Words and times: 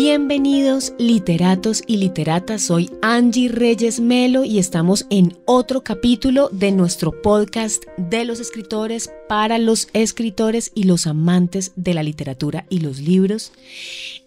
Bienvenidos 0.00 0.92
literatos 0.96 1.82
y 1.84 1.96
literatas, 1.96 2.62
soy 2.62 2.88
Angie 3.02 3.48
Reyes 3.48 3.98
Melo 3.98 4.44
y 4.44 4.60
estamos 4.60 5.06
en 5.10 5.36
otro 5.44 5.82
capítulo 5.82 6.50
de 6.52 6.70
nuestro 6.70 7.20
podcast 7.20 7.82
de 7.96 8.24
los 8.24 8.38
escritores 8.38 9.10
para 9.28 9.58
los 9.58 9.88
escritores 9.94 10.70
y 10.76 10.84
los 10.84 11.08
amantes 11.08 11.72
de 11.74 11.94
la 11.94 12.04
literatura 12.04 12.64
y 12.70 12.78
los 12.78 13.00
libros. 13.00 13.50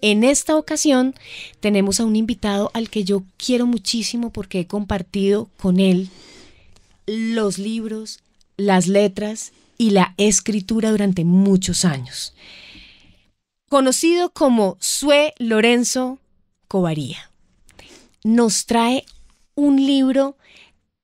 En 0.01 0.25
esta 0.25 0.57
ocasión 0.57 1.15
tenemos 1.61 2.01
a 2.01 2.05
un 2.05 2.17
invitado 2.17 2.69
al 2.73 2.89
que 2.89 3.05
yo 3.05 3.23
quiero 3.37 3.65
muchísimo 3.65 4.29
porque 4.29 4.59
he 4.59 4.67
compartido 4.67 5.47
con 5.55 5.79
él 5.79 6.09
los 7.07 7.57
libros, 7.57 8.19
las 8.57 8.89
letras 8.89 9.53
y 9.77 9.91
la 9.91 10.15
escritura 10.17 10.91
durante 10.91 11.23
muchos 11.23 11.85
años 11.85 12.33
conocido 13.71 14.33
como 14.33 14.75
Sue 14.81 15.33
Lorenzo 15.37 16.19
Covaría. 16.67 17.31
Nos 18.21 18.65
trae 18.65 19.05
un 19.55 19.77
libro 19.77 20.35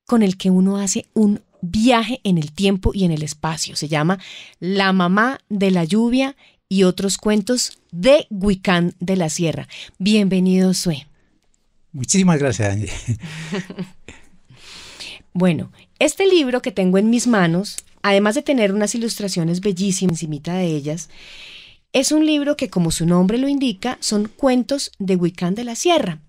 con 0.04 0.22
el 0.22 0.36
que 0.36 0.50
uno 0.50 0.76
hace 0.76 1.06
un 1.14 1.40
viaje 1.62 2.20
en 2.24 2.36
el 2.36 2.52
tiempo 2.52 2.90
y 2.92 3.04
en 3.04 3.10
el 3.10 3.22
espacio. 3.22 3.74
Se 3.74 3.88
llama 3.88 4.18
La 4.60 4.92
mamá 4.92 5.40
de 5.48 5.70
la 5.70 5.84
lluvia 5.84 6.36
y 6.68 6.82
otros 6.82 7.16
cuentos 7.16 7.78
de 7.90 8.26
Huicán 8.28 8.94
de 9.00 9.16
la 9.16 9.30
Sierra. 9.30 9.66
Bienvenido, 9.98 10.74
Sue. 10.74 11.06
Muchísimas 11.92 12.38
gracias, 12.38 12.70
Angie. 12.70 12.92
bueno, 15.32 15.72
este 15.98 16.26
libro 16.26 16.60
que 16.60 16.70
tengo 16.70 16.98
en 16.98 17.08
mis 17.08 17.28
manos, 17.28 17.78
además 18.02 18.34
de 18.34 18.42
tener 18.42 18.74
unas 18.74 18.94
ilustraciones 18.94 19.60
bellísimas 19.62 20.22
encima 20.22 20.52
de 20.52 20.66
ellas, 20.66 21.08
es 21.92 22.12
un 22.12 22.26
libro 22.26 22.56
que, 22.56 22.68
como 22.68 22.90
su 22.90 23.06
nombre 23.06 23.38
lo 23.38 23.48
indica, 23.48 23.98
son 24.00 24.28
cuentos 24.28 24.92
de 24.98 25.16
Huicán 25.16 25.54
de 25.54 25.64
la 25.64 25.74
Sierra. 25.74 26.20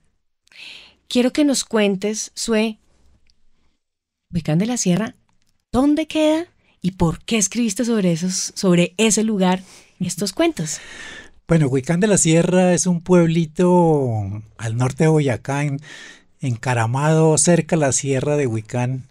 Quiero 1.08 1.34
que 1.34 1.44
nos 1.44 1.66
cuentes, 1.66 2.32
Sue, 2.36 2.78
Huicán 4.34 4.60
de 4.60 4.68
la 4.68 4.78
Sierra, 4.78 5.16
¿dónde 5.72 6.08
queda 6.08 6.46
y 6.82 6.92
por 6.92 7.24
qué 7.24 7.38
escribiste 7.38 7.84
sobre, 7.84 8.12
esos, 8.12 8.54
sobre 8.56 8.94
ese 8.98 9.24
lugar 9.24 9.64
estos 10.00 10.34
cuentos? 10.34 10.80
Bueno, 11.48 11.68
Huicán 11.68 12.00
de 12.00 12.08
la 12.08 12.18
Sierra 12.18 12.74
es 12.74 12.86
un 12.86 13.02
pueblito 13.02 14.44
al 14.58 14.78
norte 14.78 15.06
de 15.06 15.10
Boyacá, 15.10 15.66
encaramado 16.42 17.38
cerca 17.38 17.76
de 17.76 17.82
la 17.82 17.92
sierra 17.92 18.38
de 18.38 18.48
Huicán, 18.48 19.08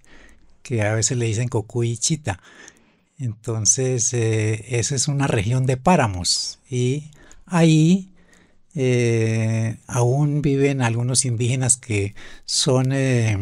que 0.63 0.83
a 0.83 0.95
veces 0.95 1.19
le 1.19 1.27
dicen 1.27 1.49
Cocuychita. 1.49 2.41
Entonces, 3.19 4.15
eh, 4.15 4.79
esa 4.79 4.95
es 4.95 5.09
una 5.09 5.27
región 5.27 5.67
de 5.67 5.77
páramos 5.77 6.61
y 6.71 7.11
ahí 7.47 8.13
eh, 8.77 9.79
aún 9.89 10.41
viven 10.41 10.83
algunos 10.83 11.25
indígenas 11.25 11.77
que 11.77 12.15
son, 12.45 12.93
eh, 12.93 13.37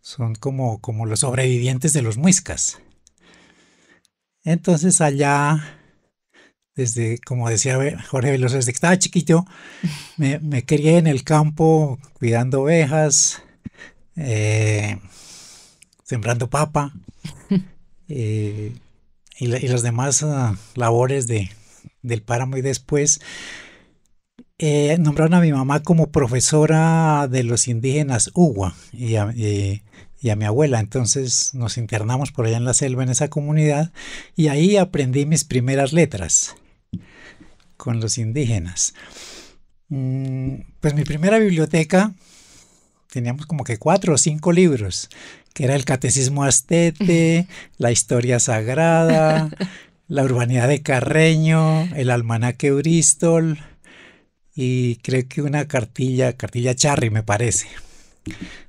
son 0.00 0.36
como, 0.36 0.80
como 0.80 1.06
los 1.06 1.20
sobrevivientes 1.20 1.92
de 1.92 2.02
los 2.02 2.18
muiscas. 2.18 2.78
Entonces 4.44 5.00
allá, 5.00 5.78
desde, 6.76 7.18
como 7.18 7.50
decía 7.50 7.78
Jorge 8.08 8.30
Veloso, 8.30 8.56
desde 8.56 8.70
que 8.70 8.76
estaba 8.76 8.98
chiquito, 8.98 9.44
me, 10.16 10.38
me 10.38 10.64
crié 10.64 10.98
en 10.98 11.08
el 11.08 11.24
campo 11.24 11.98
cuidando 12.12 12.62
ovejas, 12.62 13.42
sembrando 16.04 16.48
papa. 16.48 16.94
Eh, 18.10 18.72
y, 19.38 19.46
las 19.46 19.82
demás 19.82 20.22
ah, 20.22 20.56
labores 20.74 21.26
de, 21.26 21.50
del 22.02 22.22
páramo 22.22 22.56
y 22.56 22.60
después 22.60 23.20
eh, 24.58 24.98
nombraron 24.98 25.32
a 25.34 25.40
mi 25.40 25.52
mamá 25.52 25.82
como 25.82 26.10
profesora 26.10 27.28
de 27.28 27.44
los 27.44 27.66
indígenas 27.66 28.30
Uwa 28.34 28.74
y 28.92 29.14
a, 29.14 29.26
mi 30.36 30.44
abuela. 30.44 30.80
Entonces 30.80 31.54
nos 31.54 31.78
internamos 31.78 32.32
por 32.32 32.44
allá 32.44 32.58
en 32.58 32.66
la 32.66 32.74
selva, 32.74 33.02
en 33.02 33.08
esa 33.08 33.28
comunidad, 33.28 33.92
y 34.36 34.48
ahí 34.48 34.76
aprendí 34.76 35.24
mis 35.24 35.44
primeras 35.44 35.94
letras 35.94 36.56
con 37.78 38.00
los 38.00 38.18
indígenas. 38.18 38.92
Mm, 39.88 40.56
pues 40.80 40.94
mi 40.94 41.04
primera 41.04 41.38
biblioteca, 41.38 42.12
teníamos 43.10 43.46
como 43.46 43.64
que 43.64 43.78
cuatro 43.78 44.14
o 44.14 44.18
cinco 44.18 44.52
libros 44.52 45.08
que 45.54 45.64
era 45.64 45.74
el 45.74 45.84
Catecismo 45.84 46.44
Astete, 46.44 47.46
la 47.78 47.92
Historia 47.92 48.38
Sagrada, 48.40 49.50
la 50.08 50.24
Urbanidad 50.24 50.68
de 50.68 50.82
Carreño, 50.82 51.84
el 51.94 52.10
Almanaque 52.10 52.72
Bristol 52.72 53.58
y 54.54 54.96
creo 54.96 55.26
que 55.28 55.42
una 55.42 55.66
cartilla, 55.68 56.36
cartilla 56.36 56.74
Charry 56.74 57.10
me 57.10 57.22
parece. 57.22 57.68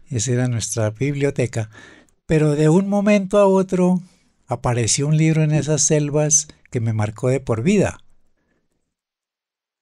Esa 0.10 0.32
era 0.32 0.48
nuestra 0.48 0.90
biblioteca. 0.92 1.70
Pero 2.26 2.56
de 2.56 2.70
un 2.70 2.88
momento 2.88 3.38
a 3.40 3.46
otro 3.46 4.02
apareció 4.48 5.08
un 5.08 5.18
libro 5.18 5.44
en 5.44 5.52
esas 5.52 5.82
selvas 5.82 6.48
que 6.70 6.80
me 6.80 6.94
marcó 6.94 7.30
de 7.30 7.40
por 7.40 7.64
vida. 7.64 8.00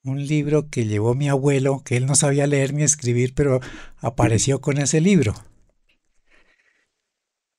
Un 0.03 0.25
libro 0.25 0.69
que 0.69 0.85
llevó 0.85 1.13
mi 1.13 1.29
abuelo, 1.29 1.83
que 1.83 1.97
él 1.97 2.05
no 2.05 2.15
sabía 2.15 2.47
leer 2.47 2.73
ni 2.73 2.83
escribir, 2.83 3.33
pero 3.35 3.59
apareció 3.97 4.61
con 4.61 4.77
ese 4.77 5.01
libro. 5.01 5.35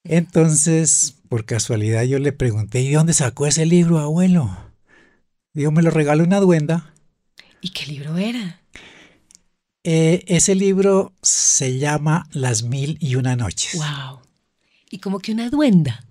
Entonces, 0.04 1.16
por 1.28 1.44
casualidad, 1.44 2.02
yo 2.04 2.18
le 2.18 2.32
pregunté, 2.32 2.80
¿y 2.80 2.92
dónde 2.92 3.12
sacó 3.12 3.46
ese 3.46 3.66
libro, 3.66 3.98
abuelo? 3.98 4.56
Digo, 5.52 5.70
me 5.72 5.82
lo 5.82 5.90
regaló 5.90 6.24
una 6.24 6.40
duenda. 6.40 6.94
¿Y 7.60 7.70
qué 7.70 7.86
libro 7.86 8.16
era? 8.16 8.60
Eh, 9.84 10.24
ese 10.26 10.54
libro 10.54 11.12
se 11.22 11.78
llama 11.78 12.28
Las 12.32 12.62
Mil 12.62 12.96
y 13.00 13.16
Una 13.16 13.36
Noches. 13.36 13.74
¡Wow! 13.74 14.20
¿Y 14.90 14.98
cómo 14.98 15.18
que 15.18 15.32
una 15.32 15.50
duenda? 15.50 16.04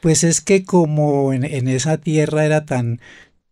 Pues 0.00 0.24
es 0.24 0.40
que 0.40 0.64
como 0.64 1.32
en, 1.32 1.44
en 1.44 1.68
esa 1.68 1.98
tierra 1.98 2.44
era 2.44 2.64
tan, 2.64 3.00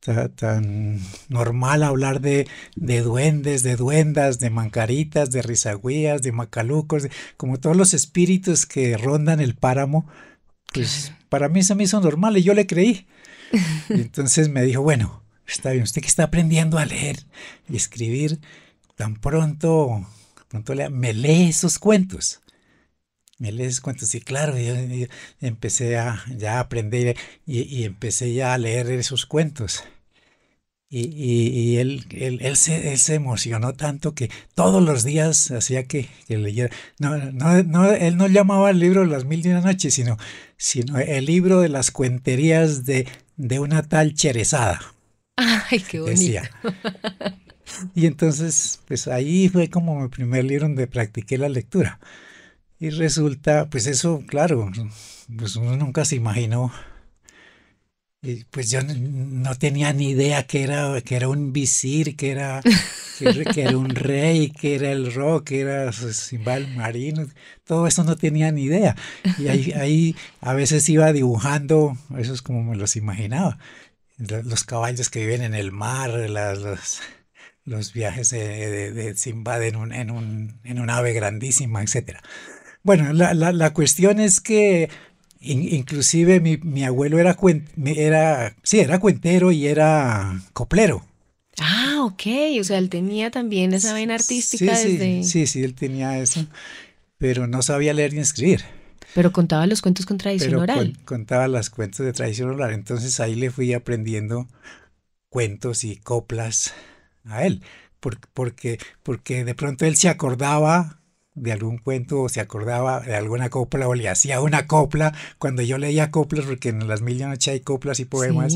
tan, 0.00 1.00
normal 1.28 1.83
hablar 1.83 2.21
de, 2.21 2.47
duendes, 2.77 3.62
de 3.62 3.77
duendas, 3.77 4.38
de 4.38 4.50
mancaritas, 4.50 5.31
de 5.31 5.43
risagüías, 5.43 6.22
de 6.22 6.33
macalucos, 6.33 7.09
como 7.37 7.61
todos 7.61 7.77
los 7.77 7.94
espíritus 7.94 8.66
que 8.66 8.97
rondan 8.97 9.41
el 9.41 9.55
páramo, 9.55 10.06
pues 10.72 11.12
para 11.28 11.49
mí 11.49 11.60
eso 11.60 11.75
me 11.75 11.84
hizo 11.84 12.00
normal 12.00 12.37
y 12.37 12.43
yo 12.43 12.55
le 12.55 12.66
creí. 12.66 13.06
entonces 13.89 14.49
me 14.49 14.62
dijo, 14.62 14.83
bueno, 14.83 15.22
está 15.47 15.71
bien, 15.71 15.83
usted 15.83 16.00
que 16.00 16.09
está 16.09 16.25
aprendiendo 16.25 16.78
a 16.78 16.87
leer 16.87 17.27
y 17.69 17.77
escribir, 17.77 18.41
tan 18.94 19.16
pronto, 19.16 20.06
pronto 20.49 20.75
me 20.91 21.12
lee 21.12 21.49
esos 21.49 21.78
cuentos. 21.78 22.41
Me 23.41 23.53
lee 23.53 23.65
esos 23.65 23.81
cuentos, 23.81 24.15
y 24.15 24.21
claro, 24.21 24.56
yo, 24.59 24.75
empecé 25.41 25.97
a 25.97 26.23
ya 26.37 26.61
aprender 26.61 27.17
y, 27.47 27.84
empecé 27.84 28.34
ya 28.34 28.53
a 28.55 28.59
leer 28.59 28.91
esos 28.91 29.25
cuentos. 29.27 29.83
Y, 30.93 31.77
él, 31.78 32.05
él, 32.11 32.56
se, 32.56 33.15
emocionó 33.15 33.73
tanto 33.75 34.15
que 34.15 34.28
todos 34.55 34.83
los 34.83 35.05
días 35.05 35.51
hacía 35.53 35.84
que, 35.84 36.11
leyera. 36.28 36.71
No, 36.99 37.17
no, 37.17 37.91
él 37.93 38.17
no 38.19 38.27
llamaba 38.28 38.71
el 38.71 38.78
libro 38.78 39.06
Las 39.06 39.25
Mil 39.25 39.47
y 39.47 39.49
una 39.49 39.62
Noches, 39.62 39.95
sino, 39.95 40.19
sino 40.59 40.99
el 40.99 41.25
libro 41.25 41.61
de 41.61 41.71
las 41.71 41.91
cuenterías 41.91 42.84
de, 42.84 43.09
de 43.37 43.59
una 43.59 43.83
tal 43.83 44.15
Cherezada. 44.15 44.81
Ay, 45.37 45.81
qué 45.81 46.01
bonito. 46.01 46.43
Y 47.95 48.07
entonces, 48.07 48.81
pues 48.87 49.09
ahí 49.09 49.49
fue 49.49 49.71
como 49.71 50.01
mi 50.01 50.09
primer 50.09 50.45
libro 50.45 50.67
donde 50.67 50.87
practiqué 50.87 51.39
la 51.39 51.49
lectura. 51.49 52.01
Y 52.81 52.91
resulta, 52.91 53.69
pues 53.71 53.87
eso, 53.87 54.25
claro, 54.27 54.71
pues 55.39 55.55
uno 55.57 55.77
nunca 55.77 56.05
se 56.05 56.17
imaginó 56.17 56.73
y 58.23 58.45
pues 58.45 58.71
yo 58.71 58.81
no 58.83 59.55
tenía 59.55 59.95
ni 59.95 60.10
idea 60.10 60.47
que 60.47 60.63
era, 60.63 61.01
que 61.01 61.16
era 61.16 61.28
un 61.28 61.54
visir, 61.54 62.16
que 62.16 62.31
era, 62.33 62.60
que, 63.19 63.63
era 63.63 63.78
un 63.78 63.89
rey, 63.89 64.51
que 64.51 64.75
era 64.75 64.93
el 64.93 65.15
rock, 65.15 65.45
que 65.49 65.60
era 65.60 65.91
Simbal 65.93 66.69
Marino, 66.77 67.27
todo 67.65 67.87
eso 67.87 68.04
no 68.04 68.16
tenía 68.16 68.53
ni 68.53 68.65
idea. 68.65 68.95
Y 69.39 69.49
ahí, 69.49 69.72
ahí 69.72 70.16
a 70.43 70.53
veces 70.53 70.87
iba 70.91 71.15
dibujando, 71.15 71.97
eso 72.19 72.34
es 72.34 72.43
como 72.43 72.63
me 72.63 72.77
los 72.77 72.95
imaginaba, 72.95 73.59
los 74.19 74.65
caballos 74.65 75.09
que 75.09 75.21
viven 75.21 75.41
en 75.43 75.54
el 75.54 75.72
mar, 75.72 76.10
los, 76.10 77.01
los 77.65 77.93
viajes 77.95 78.28
de, 78.28 78.93
de, 78.93 79.16
Simbad 79.16 79.63
en 79.63 79.77
un, 79.77 79.95
en, 79.95 80.10
un, 80.10 80.60
en 80.65 80.78
un 80.78 80.91
ave 80.91 81.15
grandísima, 81.15 81.83
etc. 81.83 82.19
Bueno, 82.82 83.12
la, 83.12 83.34
la, 83.34 83.53
la 83.53 83.72
cuestión 83.72 84.21
es 84.21 84.41
que 84.41 84.88
inclusive 85.41 86.41
mi, 86.41 86.84
abuelo 86.84 87.18
era, 87.18 87.36
era, 87.84 88.56
sí, 88.62 88.80
era 88.80 89.00
cuentero 89.00 89.53
y 89.53 89.66
era 89.66 90.41
coplero. 90.53 91.04
Ah, 91.59 92.03
ok, 92.03 92.22
o 92.60 92.65
sea, 92.65 92.78
él 92.78 92.88
tenía 92.88 93.30
también 93.30 93.72
esa 93.74 93.92
vena 93.94 94.15
artística 94.15 94.74
sí, 94.77 94.97
desde... 94.97 95.24
Sí, 95.24 95.47
sí, 95.47 95.62
él 95.62 95.74
tenía 95.74 96.18
eso, 96.18 96.47
pero 97.18 97.47
no 97.47 97.62
sabía 97.62 97.92
leer 97.92 98.15
ni 98.15 98.21
escribir. 98.21 98.62
Pero 99.15 99.32
contaba 99.32 99.66
los 99.66 99.82
cuentos 99.82 100.06
con 100.06 100.18
tradición 100.18 100.54
oral. 100.54 100.97
contaba 101.04 101.48
los 101.48 101.68
cuentos 101.68 102.06
de 102.06 102.12
tradición 102.12 102.50
oral, 102.50 102.72
entonces 102.72 103.18
ahí 103.21 103.34
le 103.34 103.50
fui 103.50 103.72
aprendiendo 103.74 104.48
cuentos 105.28 105.84
y 105.84 105.97
coplas 105.97 106.74
a 107.24 107.44
él. 107.44 107.62
porque, 108.00 108.78
porque 109.03 109.44
de 109.44 109.54
pronto 109.54 109.84
él 109.84 109.97
se 109.97 110.09
acordaba 110.09 111.00
de 111.41 111.53
algún 111.53 111.78
cuento 111.78 112.22
o 112.22 112.28
se 112.28 112.41
acordaba 112.41 113.01
de 113.01 113.16
alguna 113.16 113.48
copla 113.48 113.89
o 113.89 113.95
le 113.95 114.09
hacía 114.09 114.41
una 114.41 114.66
copla 114.66 115.15
cuando 115.39 115.63
yo 115.63 115.78
leía 115.78 116.10
coplas, 116.10 116.45
porque 116.45 116.69
en 116.69 116.87
las 116.87 117.03
mil 117.03 117.21
y 117.21 117.25
noche 117.25 117.53
hay 117.53 117.60
coplas 117.60 118.01
y 118.01 118.04
poemas, 118.04 118.54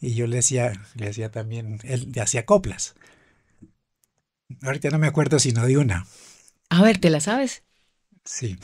y 0.00 0.14
yo 0.14 0.26
le 0.26 0.36
decía, 0.36 0.72
le 0.94 1.08
hacía 1.08 1.30
también, 1.30 1.78
él 1.84 2.10
le 2.14 2.20
hacía 2.20 2.44
coplas. 2.44 2.94
Ahorita 4.62 4.90
no 4.90 4.98
me 4.98 5.06
acuerdo 5.06 5.38
sino 5.38 5.66
de 5.66 5.78
una. 5.78 6.06
A 6.70 6.82
ver, 6.82 6.98
¿te 6.98 7.10
la 7.10 7.20
sabes? 7.20 7.62
Sí. 8.24 8.58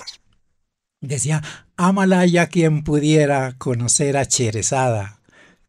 Decía, 1.00 1.42
ámala 1.76 2.26
ya 2.26 2.48
quien 2.48 2.82
pudiera 2.84 3.54
conocer 3.58 4.16
a 4.16 4.26
Cherezada 4.26 5.20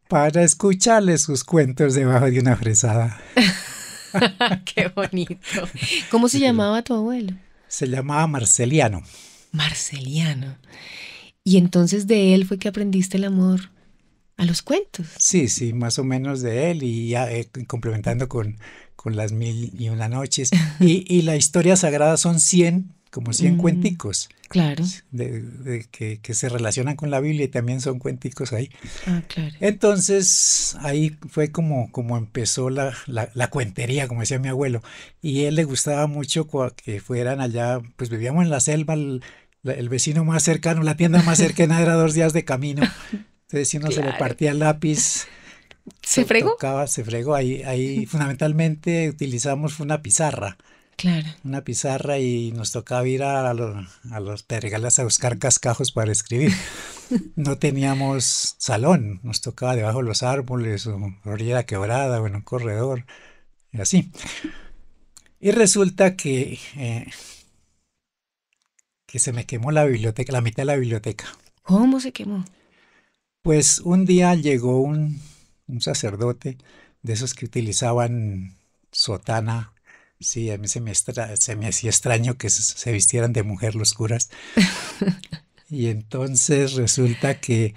para 0.08 0.44
escucharle 0.44 1.18
sus 1.18 1.44
cuentos 1.44 1.94
debajo 1.94 2.26
de 2.26 2.40
una 2.40 2.58
fresada. 2.58 3.22
Qué 4.66 4.90
bonito. 4.90 5.70
¿Cómo 6.10 6.28
se 6.28 6.40
llamaba 6.40 6.82
tu 6.82 6.94
abuelo? 6.94 7.34
Se 7.72 7.88
llamaba 7.88 8.28
Marceliano. 8.28 9.02
Marceliano. 9.54 10.58
Y 11.46 11.56
entonces 11.56 12.06
de 12.06 12.34
él 12.34 12.46
fue 12.46 12.60
que 12.60 12.68
aprendiste 12.68 13.16
el 13.16 13.24
amor 13.24 13.72
a 14.36 14.44
los 14.44 14.62
cuentos. 14.62 15.08
Sí, 15.18 15.48
sí, 15.48 15.72
más 15.72 15.98
o 15.98 16.04
menos 16.04 16.42
de 16.42 16.70
él 16.70 16.84
y 16.84 17.08
ya 17.08 17.32
eh, 17.32 17.50
complementando 17.68 18.28
con, 18.28 18.58
con 18.98 19.16
las 19.16 19.32
mil 19.32 19.72
y 19.80 19.88
una 19.88 20.10
noches. 20.10 20.52
y, 20.82 21.06
y 21.08 21.22
la 21.22 21.38
historia 21.38 21.78
sagrada 21.78 22.18
son 22.18 22.42
100 22.42 22.94
como 23.12 23.34
100 23.34 23.56
mm, 23.56 23.58
cuenticos. 23.58 24.30
Claro. 24.48 24.84
De, 25.12 25.86
que, 25.92 26.34
se 26.34 26.50
relacionan 26.50 26.96
con 26.96 27.12
la 27.12 27.20
Biblia 27.20 27.46
y 27.46 27.50
también 27.50 27.82
son 27.82 28.00
cuenticos 28.00 28.54
ahí. 28.54 28.72
Ah, 29.06 29.22
claro. 29.28 29.54
Entonces, 29.60 30.76
ahí 30.80 31.18
fue 31.30 31.52
como, 31.52 31.92
como 31.92 32.18
empezó 32.18 32.70
la, 32.70 32.94
la, 33.08 33.50
cuentería, 33.50 34.08
como 34.08 34.22
decía 34.22 34.40
mi 34.40 34.48
abuelo. 34.48 34.82
Y 35.22 35.44
él 35.44 35.56
le 35.56 35.66
gustaba 35.66 36.08
mucho 36.08 36.48
que 36.84 37.02
fueran 37.02 37.42
allá, 37.42 37.82
pues 37.98 38.10
vivíamos 38.10 38.44
en 38.44 38.50
la 38.50 38.62
selva, 38.62 38.94
el, 38.94 39.22
vecino 39.90 40.24
más 40.24 40.44
cercano, 40.44 40.82
la 40.82 40.96
tienda 40.96 41.22
más 41.22 41.38
cercana 41.38 41.82
era 41.82 41.94
dos 41.94 42.14
días 42.14 42.34
de 42.34 42.46
camino. 42.46 42.84
Entonces, 43.12 43.70
si 43.70 43.78
uno 43.78 43.92
se 43.92 44.04
le 44.04 44.14
partía 44.14 44.52
el 44.52 44.60
lápiz. 44.60 45.28
¿Se 46.02 46.24
fregó? 46.24 46.58
se 46.88 47.04
fregó. 47.04 47.36
Ahí, 47.36 47.64
ahí 47.64 48.06
fundamentalmente 48.06 49.10
utilizamos 49.10 49.82
una 49.82 50.02
pizarra. 50.02 50.58
Claro. 50.98 51.28
Una 51.44 51.64
pizarra 51.64 52.20
y 52.20 52.52
nos 52.52 52.72
tocaba 52.72 53.08
ir 53.08 53.24
a, 53.24 53.50
a 53.50 54.20
los 54.20 54.44
pergalas 54.44 55.00
a 55.00 55.04
buscar 55.04 55.40
cascajos 55.40 55.92
para 55.92 56.12
escribir. 56.12 56.52
No 57.36 57.58
teníamos 57.58 58.56
salón, 58.58 59.20
nos 59.22 59.42
tocaba 59.42 59.76
debajo 59.76 59.98
de 59.98 60.06
los 60.06 60.24
árboles 60.24 60.88
o 60.88 60.98
orilla 61.26 61.66
quebrada 61.66 62.22
o 62.22 62.28
en 62.28 62.36
un 62.36 62.42
corredor 62.42 63.06
y 63.74 63.82
así. 63.82 64.12
Y 65.42 65.52
resulta 65.52 66.16
que, 66.16 66.58
eh, 66.78 67.08
que 69.08 69.20
se 69.20 69.34
me 69.34 69.46
quemó 69.46 69.72
la 69.72 69.84
biblioteca, 69.84 70.32
la 70.32 70.40
mitad 70.40 70.62
de 70.62 70.68
la 70.68 70.76
biblioteca. 70.78 71.26
¿Cómo 71.64 72.00
se 72.00 72.14
quemó? 72.14 72.46
Pues 73.42 73.80
un 73.80 74.06
día 74.06 74.36
llegó 74.36 74.80
un, 74.82 75.20
un 75.68 75.82
sacerdote 75.82 76.58
de 77.02 77.14
esos 77.14 77.34
que 77.34 77.46
utilizaban 77.46 78.56
sotana 78.92 79.74
Sí, 80.22 80.52
a 80.52 80.58
mí 80.60 80.68
se 80.68 80.82
me, 80.82 80.94
se 80.94 81.56
me 81.56 81.68
hacía 81.68 81.90
extraño 81.90 82.38
que 82.38 82.50
se, 82.52 82.92
vistieran 82.92 83.34
de 83.34 83.42
mujer 83.42 83.74
los 83.74 83.96
curas. 83.96 84.30
y 85.70 85.88
entonces 85.88 86.74
resulta 86.74 87.40
que, 87.40 87.74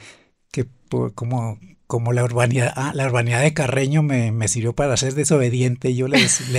que 0.50 0.66
como, 1.14 1.58
como 1.86 2.12
la 2.12 2.22
urbanidad, 2.22 2.72
ah, 2.76 2.92
la 2.94 3.06
urbanidad 3.06 3.40
de 3.40 3.54
Carreño 3.54 4.02
me, 4.02 4.30
me, 4.30 4.48
sirvió 4.48 4.74
para 4.74 4.96
ser 4.98 5.14
desobediente, 5.14 5.94
yo 5.94 6.06
le, 6.06 6.18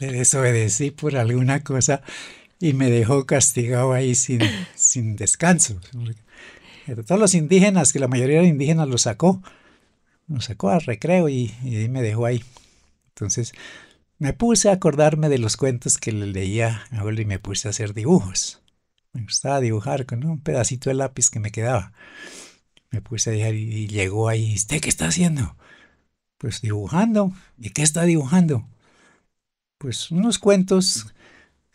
le, 0.00 0.12
desobedecí 0.12 0.90
por 0.90 1.16
alguna 1.16 1.62
cosa 1.62 2.02
y 2.58 2.72
me 2.72 2.90
dejó 2.90 3.24
castigado 3.24 3.92
ahí 3.92 4.16
sin, 4.16 4.40
sin 4.74 5.14
descanso. 5.14 5.78
Todos 7.06 7.20
los 7.20 7.34
indígenas, 7.34 7.92
que 7.92 8.00
la 8.00 8.08
mayoría 8.08 8.40
de 8.40 8.48
indígenas 8.48 8.88
los 8.88 9.02
sacó, 9.02 9.40
los 10.26 10.46
sacó 10.46 10.70
al 10.70 10.80
recreo 10.80 11.28
y, 11.28 11.54
y 11.62 11.88
me 11.88 12.02
dejó 12.02 12.26
ahí. 12.26 12.42
Entonces, 13.10 13.52
me 14.24 14.32
puse 14.32 14.70
a 14.70 14.72
acordarme 14.72 15.28
de 15.28 15.36
los 15.36 15.58
cuentos 15.58 15.98
que 15.98 16.10
le 16.10 16.26
leía 16.26 16.86
a 16.90 17.00
abuelo 17.00 17.20
y 17.20 17.26
me 17.26 17.38
puse 17.38 17.68
a 17.68 17.72
hacer 17.72 17.92
dibujos. 17.92 18.62
Me 19.12 19.20
gustaba 19.20 19.60
dibujar 19.60 20.06
con 20.06 20.24
un 20.24 20.40
pedacito 20.40 20.88
de 20.88 20.94
lápiz 20.94 21.28
que 21.28 21.40
me 21.40 21.50
quedaba. 21.50 21.92
Me 22.90 23.02
puse 23.02 23.28
a 23.28 23.32
dibujar 23.34 23.54
y 23.54 23.86
llegó 23.86 24.30
ahí, 24.30 24.54
¿usted 24.54 24.80
qué 24.80 24.88
está 24.88 25.08
haciendo? 25.08 25.58
Pues 26.38 26.62
dibujando. 26.62 27.34
¿Y 27.58 27.68
qué 27.68 27.82
está 27.82 28.04
dibujando? 28.04 28.66
Pues 29.76 30.10
unos 30.10 30.38
cuentos 30.38 31.08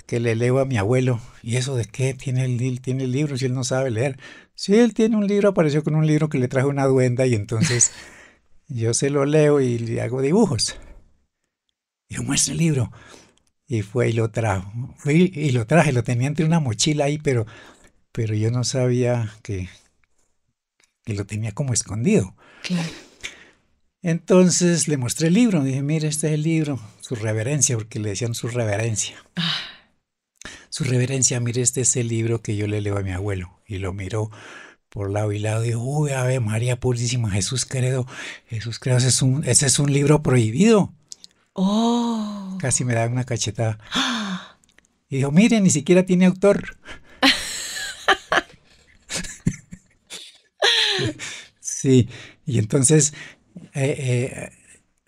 que 0.08 0.20
le 0.20 0.36
leo 0.36 0.58
a 0.58 0.66
mi 0.66 0.78
abuelo. 0.78 1.22
¿Y 1.44 1.58
eso 1.58 1.76
de 1.76 1.86
qué? 1.86 2.16
Tiene 2.16 2.46
el, 2.46 2.82
tiene 2.82 3.04
el 3.04 3.12
libro 3.12 3.38
si 3.38 3.46
él 3.46 3.54
no 3.54 3.64
sabe 3.64 3.92
leer. 3.92 4.18
Si 4.56 4.74
él 4.74 4.96
tiene 4.96 5.18
un 5.18 5.28
libro, 5.28 5.50
apareció 5.50 5.84
con 5.84 5.94
un 5.94 6.08
libro 6.08 6.30
que 6.30 6.40
le 6.40 6.48
trajo 6.48 6.70
una 6.70 6.88
duenda 6.88 7.28
y 7.28 7.36
entonces 7.36 7.92
yo 8.68 8.96
se 8.96 9.12
lo 9.12 9.26
leo 9.26 9.62
y 9.62 9.78
le 9.78 10.02
hago 10.02 10.24
dibujos. 10.24 10.80
Y 12.10 12.16
yo, 12.16 12.24
muestra 12.24 12.54
el 12.54 12.60
libro. 12.60 12.92
Y 13.68 13.84
fue 13.84 14.10
y 14.10 14.14
lo 14.14 14.32
trajo. 14.32 14.72
Fui 14.98 15.32
y 15.34 15.52
lo 15.52 15.68
traje, 15.68 15.94
lo 15.94 16.04
tenía 16.04 16.28
entre 16.28 16.46
una 16.46 16.60
mochila 16.60 17.06
ahí, 17.06 17.20
pero, 17.20 17.46
pero 18.12 18.34
yo 18.34 18.50
no 18.50 18.64
sabía 18.64 19.32
que, 19.44 19.70
que 21.06 21.14
lo 21.14 21.26
tenía 21.26 21.52
como 21.52 21.74
escondido. 21.74 22.36
Claro. 22.64 22.90
Entonces 24.02 24.88
le 24.88 24.98
mostré 24.98 25.28
el 25.28 25.36
libro. 25.36 25.64
Dije, 25.64 25.84
mire, 25.84 26.08
este 26.08 26.28
es 26.28 26.34
el 26.34 26.44
libro. 26.44 26.80
Su 27.02 27.16
reverencia, 27.16 27.76
porque 27.76 28.00
le 28.00 28.10
decían 28.10 28.34
su 28.34 28.48
reverencia. 28.48 29.24
Ah. 29.36 29.56
Su 30.70 30.84
reverencia, 30.84 31.40
mire, 31.40 31.62
este 31.62 31.82
es 31.82 31.96
el 31.96 32.08
libro 32.08 32.42
que 32.42 32.56
yo 32.56 32.68
le 32.68 32.82
leo 32.82 32.98
a 32.98 33.04
mi 33.04 33.12
abuelo. 33.12 33.60
Y 33.68 33.78
lo 33.78 33.94
miró 33.94 34.32
por 34.90 35.12
lado 35.12 35.32
y 35.32 35.40
lado. 35.40 35.62
Dijo, 35.62 35.80
uy, 35.80 36.12
Ave 36.12 36.40
María 36.40 36.80
Purísima, 36.80 37.30
Jesús 37.30 37.66
credo. 37.66 38.08
Jesús 38.48 38.80
credo, 38.80 38.98
ese 38.98 39.10
es 39.10 39.22
un, 39.22 39.44
ese 39.44 39.66
es 39.66 39.80
un 39.80 39.92
libro 39.92 40.24
prohibido. 40.24 40.94
Oh. 41.62 42.58
Casi 42.58 42.86
me 42.86 42.94
da 42.94 43.06
una 43.08 43.26
cachetada. 43.26 43.78
Y 45.10 45.18
dijo, 45.18 45.30
mire, 45.32 45.60
ni 45.60 45.70
siquiera 45.70 46.06
tiene 46.06 46.26
autor. 46.26 46.78
sí, 51.60 52.08
y 52.46 52.60
entonces 52.60 53.14
eh, 53.74 53.96
eh, 53.98 54.52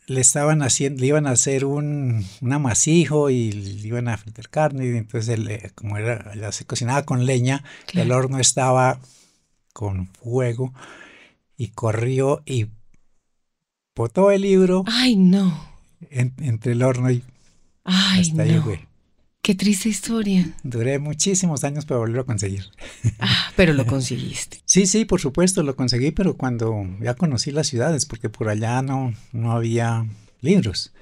le 0.08 0.20
estaban 0.20 0.62
haciendo, 0.62 1.00
le 1.00 1.08
iban 1.08 1.26
a 1.26 1.32
hacer 1.32 1.64
un, 1.64 2.26
amasijo 2.52 3.30
y 3.30 3.54
le 3.54 3.88
iban 3.88 4.10
a 4.10 4.18
fritar 4.18 4.50
carne, 4.50 4.88
y 4.88 4.98
entonces 4.98 5.40
como 5.74 5.98
era, 5.98 6.52
se 6.52 6.66
cocinaba 6.66 7.06
con 7.06 7.26
leña, 7.26 7.64
el 7.94 8.12
horno 8.12 8.40
estaba 8.40 9.00
con 9.72 10.08
fuego, 10.08 10.74
y 11.56 11.70
corrió 11.70 12.42
y 12.46 12.68
botó 13.96 14.32
el 14.32 14.42
libro. 14.42 14.84
Ay, 14.88 15.16
no 15.16 15.71
entre 16.10 16.74
el 16.74 16.84
horno 16.84 17.12
y 17.12 17.24
Ay, 17.84 18.22
hasta 18.22 18.46
no. 18.46 18.92
Qué 19.42 19.56
triste 19.56 19.90
historia. 19.90 20.54
Duré 20.62 21.00
muchísimos 21.00 21.64
años 21.64 21.86
para 21.86 22.00
volverlo 22.00 22.22
a 22.22 22.26
conseguir. 22.26 22.66
Ah, 23.20 23.52
pero 23.56 23.74
lo 23.74 23.88
conseguiste. 23.88 24.60
sí, 24.66 24.86
sí, 24.86 25.06
por 25.06 25.20
supuesto, 25.20 25.64
lo 25.64 25.76
conseguí, 25.76 26.12
pero 26.12 26.38
cuando 26.38 26.86
ya 27.02 27.16
conocí 27.16 27.50
las 27.50 27.68
ciudades, 27.68 28.06
porque 28.06 28.30
por 28.30 28.50
allá 28.50 28.84
no, 28.84 29.16
no 29.32 29.52
había 29.54 30.06
libros. 30.42 30.94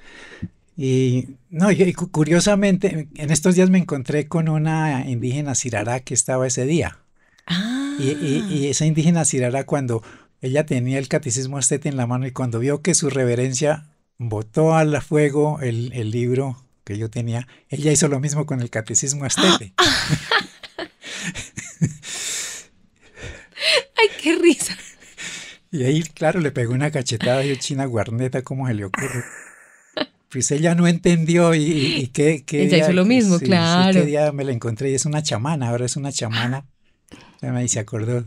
Y 0.74 1.36
no, 1.50 1.70
y 1.70 1.92
curiosamente, 1.92 3.08
en 3.14 3.30
estos 3.30 3.56
días 3.56 3.68
me 3.68 3.76
encontré 3.76 4.26
con 4.26 4.48
una 4.48 5.06
indígena 5.06 5.54
cirará 5.54 6.00
que 6.00 6.14
estaba 6.14 6.46
ese 6.46 6.64
día. 6.64 6.98
Ah. 7.46 7.96
Y, 7.98 8.44
y, 8.48 8.68
esa 8.68 8.86
indígena 8.86 9.26
cirará 9.26 9.64
cuando 9.64 10.02
ella 10.40 10.64
tenía 10.64 10.98
el 10.98 11.08
catecismo 11.08 11.58
estete 11.58 11.90
en 11.90 11.98
la 11.98 12.06
mano 12.06 12.26
y 12.26 12.30
cuando 12.30 12.58
vio 12.58 12.80
que 12.80 12.94
su 12.94 13.10
reverencia 13.10 13.89
botó 14.20 14.74
al 14.74 15.00
fuego 15.00 15.60
el, 15.62 16.10
libro 16.10 16.62
que 16.84 16.98
yo 16.98 17.08
tenía. 17.08 17.48
Ella 17.70 17.90
hizo 17.90 18.06
lo 18.06 18.20
mismo 18.20 18.44
con 18.44 18.60
el 18.60 18.68
catecismo 18.68 19.24
astete. 19.24 19.72
Ay, 23.96 24.08
qué 24.22 24.36
risa. 24.36 24.76
Y 25.72 25.84
ahí, 25.84 26.02
claro, 26.02 26.40
le 26.40 26.50
pegó 26.50 26.74
una 26.74 26.90
cachetada 26.90 27.42
y 27.44 27.56
china 27.56 27.86
guarneta, 27.86 28.42
¿cómo 28.42 28.66
se 28.68 28.74
le 28.74 28.84
ocurre? 28.84 29.24
Pues 30.28 30.50
ella 30.50 30.74
no 30.74 30.86
entendió 30.86 31.54
y, 31.54 31.62
y, 31.62 32.06
que, 32.08 32.44
ella 32.50 32.78
hizo 32.78 32.92
lo 32.92 33.06
mismo, 33.06 33.38
claro. 33.38 34.00
Sí, 34.00 34.06
día 34.06 34.32
me 34.32 34.44
la 34.44 34.52
encontré 34.52 34.90
y 34.90 34.94
es 34.94 35.06
una 35.06 35.22
chamana, 35.22 35.70
ahora 35.70 35.86
es 35.86 35.96
una 35.96 36.12
chamana. 36.12 36.66
Y 37.40 37.68
se 37.68 37.80
acordó, 37.80 38.26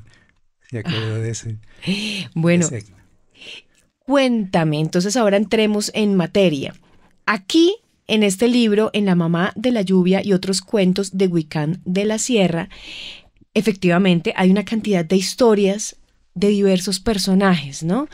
se 0.69 0.79
acordó 0.79 1.19
de 1.19 1.29
eso. 1.29 1.49
Bueno, 2.33 2.67
Cuéntame, 4.05 4.79
entonces 4.79 5.15
ahora 5.15 5.37
entremos 5.37 5.91
en 5.93 6.15
materia. 6.15 6.73
Aquí, 7.25 7.75
en 8.07 8.23
este 8.23 8.47
libro, 8.47 8.89
en 8.93 9.05
La 9.05 9.15
mamá 9.15 9.53
de 9.55 9.71
la 9.71 9.81
lluvia 9.81 10.21
y 10.23 10.33
otros 10.33 10.61
cuentos 10.61 11.17
de 11.17 11.27
Huicán 11.27 11.81
de 11.85 12.05
la 12.05 12.17
Sierra, 12.17 12.69
efectivamente 13.53 14.33
hay 14.35 14.51
una 14.51 14.65
cantidad 14.65 15.05
de 15.05 15.15
historias 15.15 15.95
de 16.35 16.49
diversos 16.49 16.99
personajes, 16.99 17.83
¿no? 17.83 18.07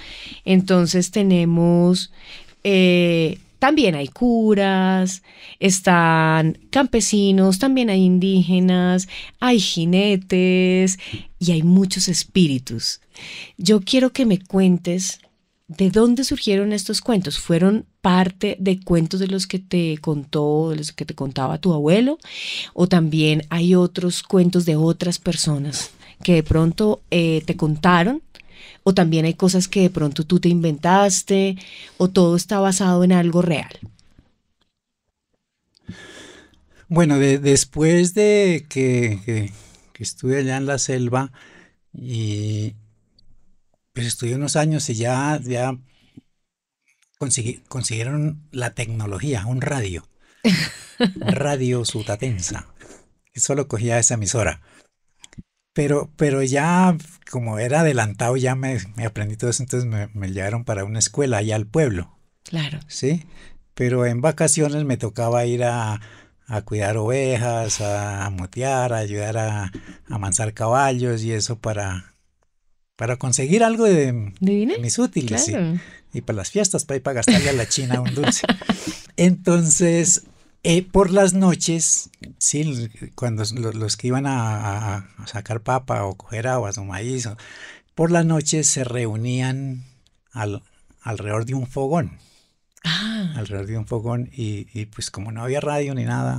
Entonces 0.45 1.09
tenemos 1.11 2.11
eh, 2.63 3.39
también 3.59 3.95
hay 3.95 4.07
curas, 4.07 5.21
están 5.59 6.57
campesinos, 6.69 7.59
también 7.59 7.89
hay 7.89 8.03
indígenas, 8.03 9.07
hay 9.39 9.59
jinetes 9.59 10.97
y 11.39 11.51
hay 11.51 11.63
muchos 11.63 12.07
espíritus. 12.07 13.01
Yo 13.57 13.81
quiero 13.81 14.11
que 14.11 14.25
me 14.25 14.39
cuentes 14.39 15.19
de 15.69 15.89
dónde 15.89 16.25
surgieron 16.25 16.73
estos 16.73 16.99
cuentos. 16.99 17.39
¿Fueron 17.39 17.85
parte 18.01 18.57
de 18.59 18.81
cuentos 18.81 19.21
de 19.21 19.27
los 19.27 19.47
que 19.47 19.59
te 19.59 19.97
contó, 19.99 20.71
de 20.71 20.75
los 20.75 20.91
que 20.91 21.05
te 21.05 21.15
contaba 21.15 21.59
tu 21.59 21.71
abuelo? 21.71 22.17
¿O 22.73 22.87
también 22.87 23.43
hay 23.49 23.75
otros 23.75 24.21
cuentos 24.23 24.65
de 24.65 24.75
otras 24.75 25.17
personas 25.19 25.91
que 26.23 26.33
de 26.33 26.43
pronto 26.43 27.01
eh, 27.11 27.41
te 27.45 27.55
contaron 27.55 28.21
o 28.83 28.93
también 28.93 29.25
hay 29.25 29.33
cosas 29.33 29.67
que 29.67 29.81
de 29.81 29.89
pronto 29.89 30.25
tú 30.25 30.39
te 30.39 30.49
inventaste 30.49 31.57
o 31.97 32.09
todo 32.09 32.35
está 32.35 32.59
basado 32.59 33.03
en 33.03 33.11
algo 33.11 33.41
real. 33.41 33.71
Bueno, 36.87 37.19
después 37.19 38.13
de 38.15 38.65
que, 38.67 39.51
estuve 39.99 40.39
allá 40.39 40.57
en 40.57 40.65
la 40.65 40.79
selva 40.79 41.31
y 41.93 42.73
pues 43.99 44.07
estudié 44.07 44.35
unos 44.35 44.55
años 44.55 44.89
y 44.89 44.93
ya, 44.93 45.41
ya 45.43 45.77
consiguieron 47.67 48.47
la 48.49 48.73
tecnología, 48.73 49.45
un 49.45 49.59
radio, 49.59 50.07
radio 51.17 51.83
sutatensa, 51.83 52.65
y 53.35 53.41
solo 53.41 53.67
cogía 53.67 53.99
esa 53.99 54.13
emisora. 54.13 54.61
Pero, 55.73 56.09
pero 56.15 56.41
ya, 56.43 56.95
como 57.29 57.59
era 57.59 57.81
adelantado, 57.81 58.37
ya 58.37 58.55
me, 58.55 58.77
aprendí 59.05 59.35
todo 59.35 59.49
eso, 59.49 59.63
entonces 59.63 59.89
me, 60.13 60.31
llevaron 60.31 60.63
para 60.63 60.85
una 60.85 60.99
escuela 60.99 61.39
allá 61.39 61.57
al 61.57 61.67
pueblo. 61.67 62.17
Claro. 62.43 62.79
Sí, 62.87 63.25
pero 63.73 64.05
en 64.05 64.21
vacaciones 64.21 64.85
me 64.85 64.95
tocaba 64.95 65.45
ir 65.45 65.65
a, 65.65 65.99
cuidar 66.63 66.95
ovejas, 66.95 67.81
a, 67.81 68.29
motear, 68.29 68.93
a 68.93 68.99
ayudar 68.99 69.37
a, 69.37 69.71
amansar 70.07 70.53
caballos 70.53 71.21
y 71.23 71.33
eso 71.33 71.59
para, 71.59 72.13
para 72.99 73.15
conseguir 73.15 73.63
algo 73.63 73.85
de, 73.85 74.11
mis 74.41 74.99
útiles. 74.99 75.49
Y, 76.11 76.19
para 76.19 76.35
las 76.35 76.51
fiestas, 76.51 76.83
para 76.83 76.97
ir 76.97 77.01
para 77.01 77.13
gastarle 77.13 77.49
a 77.49 77.53
la 77.53 77.65
china 77.65 78.01
un 78.01 78.13
dulce. 78.13 78.45
Entonces, 79.15 80.23
eh, 80.63 80.81
por 80.81 81.09
las 81.09 81.33
noches, 81.33 82.09
sí, 82.39 82.89
cuando 83.15 83.45
los, 83.55 83.95
que 83.95 84.07
iban 84.07 84.25
a, 84.27 85.07
sacar 85.27 85.61
papa 85.61 86.03
o 86.03 86.15
coger 86.15 86.47
aguas 86.47 86.77
o 86.77 86.83
maíz, 86.83 87.29
por 87.95 88.11
las 88.11 88.25
noches 88.25 88.67
se 88.67 88.83
reunían 88.83 89.85
alrededor 91.01 91.45
de 91.45 91.53
un 91.53 91.67
fogón. 91.67 92.17
Ah. 92.83 93.31
Alrededor 93.37 93.67
de 93.67 93.77
un 93.77 93.87
fogón 93.87 94.29
y, 94.33 94.87
pues 94.87 95.09
como 95.09 95.31
no 95.31 95.41
había 95.41 95.61
radio 95.61 95.95
ni 95.95 96.03
nada, 96.03 96.37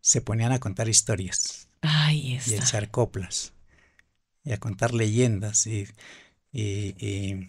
se 0.00 0.20
ponían 0.20 0.52
a 0.52 0.60
contar 0.60 0.88
historias. 0.88 1.66
y 2.12 2.36
a 2.36 2.58
echar 2.58 2.92
coplas. 2.92 3.53
Y 4.44 4.52
a 4.52 4.58
contar 4.58 4.92
leyendas 4.94 5.66
y, 5.66 5.86
y, 6.52 7.48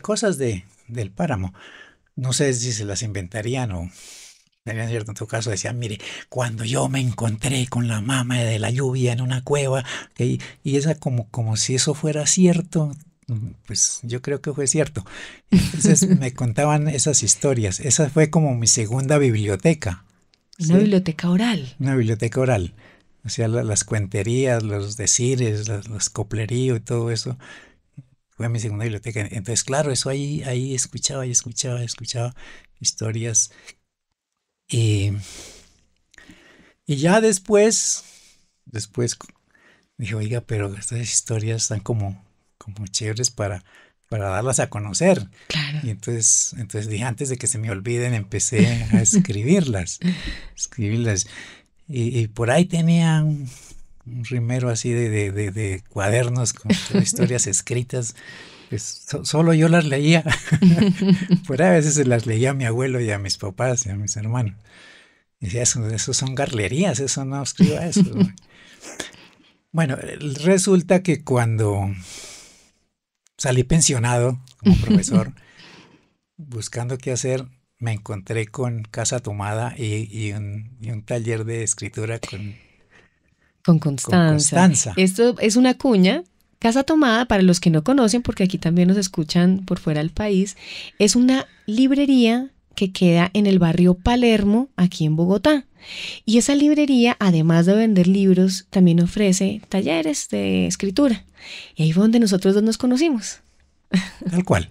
cosas 0.00 0.38
de, 0.38 0.64
del 0.88 1.10
páramo 1.10 1.52
no 2.20 2.32
sé 2.32 2.52
si 2.52 2.72
se 2.72 2.84
las 2.84 3.02
inventarían 3.02 3.72
o 3.72 3.90
en 4.66 4.88
cierto 4.88 5.10
en 5.10 5.16
tu 5.16 5.26
caso 5.26 5.50
decían, 5.50 5.78
mire, 5.78 5.98
cuando 6.28 6.64
yo 6.64 6.88
me 6.88 7.00
encontré 7.00 7.66
con 7.66 7.88
la 7.88 8.00
mama 8.02 8.38
de 8.38 8.58
la 8.58 8.70
lluvia 8.70 9.12
en 9.12 9.22
una 9.22 9.42
cueva, 9.42 9.84
y 10.18 10.76
esa 10.76 10.94
como, 10.94 11.28
como 11.30 11.56
si 11.56 11.74
eso 11.74 11.94
fuera 11.94 12.26
cierto, 12.26 12.92
pues 13.66 14.00
yo 14.02 14.20
creo 14.20 14.42
que 14.42 14.52
fue 14.52 14.66
cierto. 14.66 15.04
Entonces 15.50 16.06
me 16.06 16.34
contaban 16.34 16.88
esas 16.88 17.22
historias. 17.22 17.80
Esa 17.80 18.10
fue 18.10 18.30
como 18.30 18.54
mi 18.54 18.66
segunda 18.66 19.18
biblioteca. 19.18 20.04
Una 20.58 20.76
biblioteca 20.76 21.30
oral. 21.30 21.74
Una 21.80 21.96
biblioteca 21.96 22.40
oral. 22.40 22.74
O 23.24 23.28
sea, 23.28 23.48
las 23.48 23.84
cuenterías, 23.84 24.62
los 24.62 24.96
decires, 24.96 25.68
los 25.68 26.08
copleríos 26.10 26.78
y 26.78 26.80
todo 26.80 27.10
eso 27.10 27.38
fue 28.30 28.46
a 28.46 28.48
mi 28.48 28.58
segunda 28.58 28.84
biblioteca. 28.84 29.20
Entonces, 29.20 29.64
claro, 29.64 29.92
eso 29.92 30.08
ahí, 30.08 30.42
ahí 30.44 30.74
escuchaba 30.74 31.26
y 31.26 31.30
escuchaba, 31.30 31.82
escuchaba 31.82 32.34
historias. 32.80 33.52
Y, 34.68 35.12
y 36.86 36.96
ya 36.96 37.20
después, 37.20 38.04
después 38.64 39.18
dije, 39.98 40.14
oiga, 40.14 40.40
pero 40.40 40.74
estas 40.74 41.00
historias 41.00 41.62
están 41.62 41.80
como, 41.80 42.24
como 42.56 42.86
chéveres 42.86 43.30
para, 43.30 43.62
para 44.08 44.30
darlas 44.30 44.58
a 44.58 44.70
conocer. 44.70 45.28
Y 45.82 45.90
entonces, 45.90 46.54
entonces 46.54 46.88
dije, 46.88 47.04
antes 47.04 47.28
de 47.28 47.36
que 47.36 47.46
se 47.46 47.58
me 47.58 47.70
olviden, 47.70 48.14
empecé 48.14 48.66
a 48.92 49.02
escribirlas. 49.02 50.00
escribirlas. 50.56 51.26
Y, 51.92 52.28
por 52.28 52.52
ahí 52.52 52.66
tenía 52.66 53.24
un 53.24 53.48
rimero 54.24 54.68
así 54.68 54.92
de, 54.92 55.32
de, 55.32 55.82
cuadernos 55.88 56.52
con 56.52 56.70
historias 57.02 57.48
escritas. 57.48 58.14
Pues, 58.68 59.06
solo 59.24 59.52
yo 59.54 59.68
las 59.68 59.84
leía. 59.84 60.24
Por 61.48 61.60
a 61.62 61.72
veces 61.72 62.06
las 62.06 62.26
leía 62.26 62.50
a 62.50 62.54
mi 62.54 62.64
abuelo 62.64 63.00
y 63.00 63.10
a 63.10 63.18
mis 63.18 63.38
papás 63.38 63.86
y 63.86 63.90
a 63.90 63.96
mis 63.96 64.16
hermanos. 64.16 64.54
Y 65.40 65.46
decía, 65.46 65.62
eso, 65.62 65.84
eso 65.88 66.14
son 66.14 66.36
garlerías, 66.36 67.00
eso 67.00 67.24
no 67.24 67.42
escriba 67.42 67.84
eso. 67.84 68.04
bueno, 69.72 69.96
resulta 70.44 71.02
que 71.02 71.24
cuando 71.24 71.90
salí 73.36 73.64
pensionado 73.64 74.40
como 74.58 74.76
profesor, 74.76 75.32
buscando 76.36 76.98
qué 76.98 77.10
hacer, 77.10 77.46
me 77.80 77.92
encontré 77.92 78.46
con 78.46 78.82
Casa 78.82 79.18
Tomada 79.18 79.74
y, 79.76 80.32
un, 80.32 80.70
y 80.80 80.90
un 80.90 81.02
taller 81.02 81.44
de 81.44 81.64
escritura 81.64 82.20
con 82.20 82.54
con 83.64 83.78
Constanza. 83.78 84.94
Esto 84.96 85.36
es 85.38 85.56
una 85.56 85.74
cuña. 85.74 86.24
Casa 86.58 86.82
Tomada, 86.82 87.24
para 87.24 87.42
los 87.42 87.58
que 87.58 87.70
no 87.70 87.82
conocen, 87.82 88.20
porque 88.22 88.44
aquí 88.44 88.58
también 88.58 88.88
nos 88.88 88.98
escuchan 88.98 89.64
por 89.64 89.78
fuera 89.78 90.00
del 90.00 90.10
país, 90.10 90.56
es 90.98 91.16
una 91.16 91.46
librería 91.64 92.50
que 92.74 92.92
queda 92.92 93.30
en 93.32 93.46
el 93.46 93.58
barrio 93.58 93.94
Palermo, 93.94 94.68
aquí 94.76 95.06
en 95.06 95.16
Bogotá. 95.16 95.64
Y 96.26 96.36
esa 96.36 96.54
librería, 96.54 97.16
además 97.18 97.64
de 97.64 97.74
vender 97.74 98.06
libros, 98.06 98.66
también 98.68 99.00
ofrece 99.00 99.62
talleres 99.70 100.28
de 100.28 100.66
escritura. 100.66 101.24
Y 101.76 101.84
ahí 101.84 101.92
fue 101.92 102.02
donde 102.02 102.20
nosotros 102.20 102.54
dos 102.54 102.62
nos 102.62 102.76
conocimos. 102.76 103.40
Tal 104.30 104.44
cual. 104.44 104.68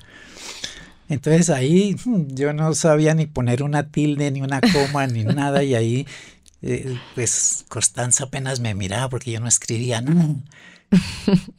Entonces 1.10 1.50
ahí 1.50 1.96
mm, 2.06 2.36
yo 2.36 2.54
no 2.54 2.74
sabía 2.76 3.14
ni 3.16 3.26
poner 3.26 3.64
una 3.64 3.88
tilde, 3.88 4.32
ni 4.32 4.42
una 4.42 4.62
coma, 4.62 5.08
ni 5.08 5.24
nada, 5.24 5.64
y 5.64 5.76
ahí 5.76 6.08
eh, 6.62 6.98
pues 7.16 7.66
Constanza 7.68 8.26
apenas 8.26 8.60
me 8.60 8.76
miraba 8.76 9.10
porque 9.10 9.32
yo 9.32 9.40
no 9.40 9.48
escribía 9.48 10.02
nada. 10.02 10.36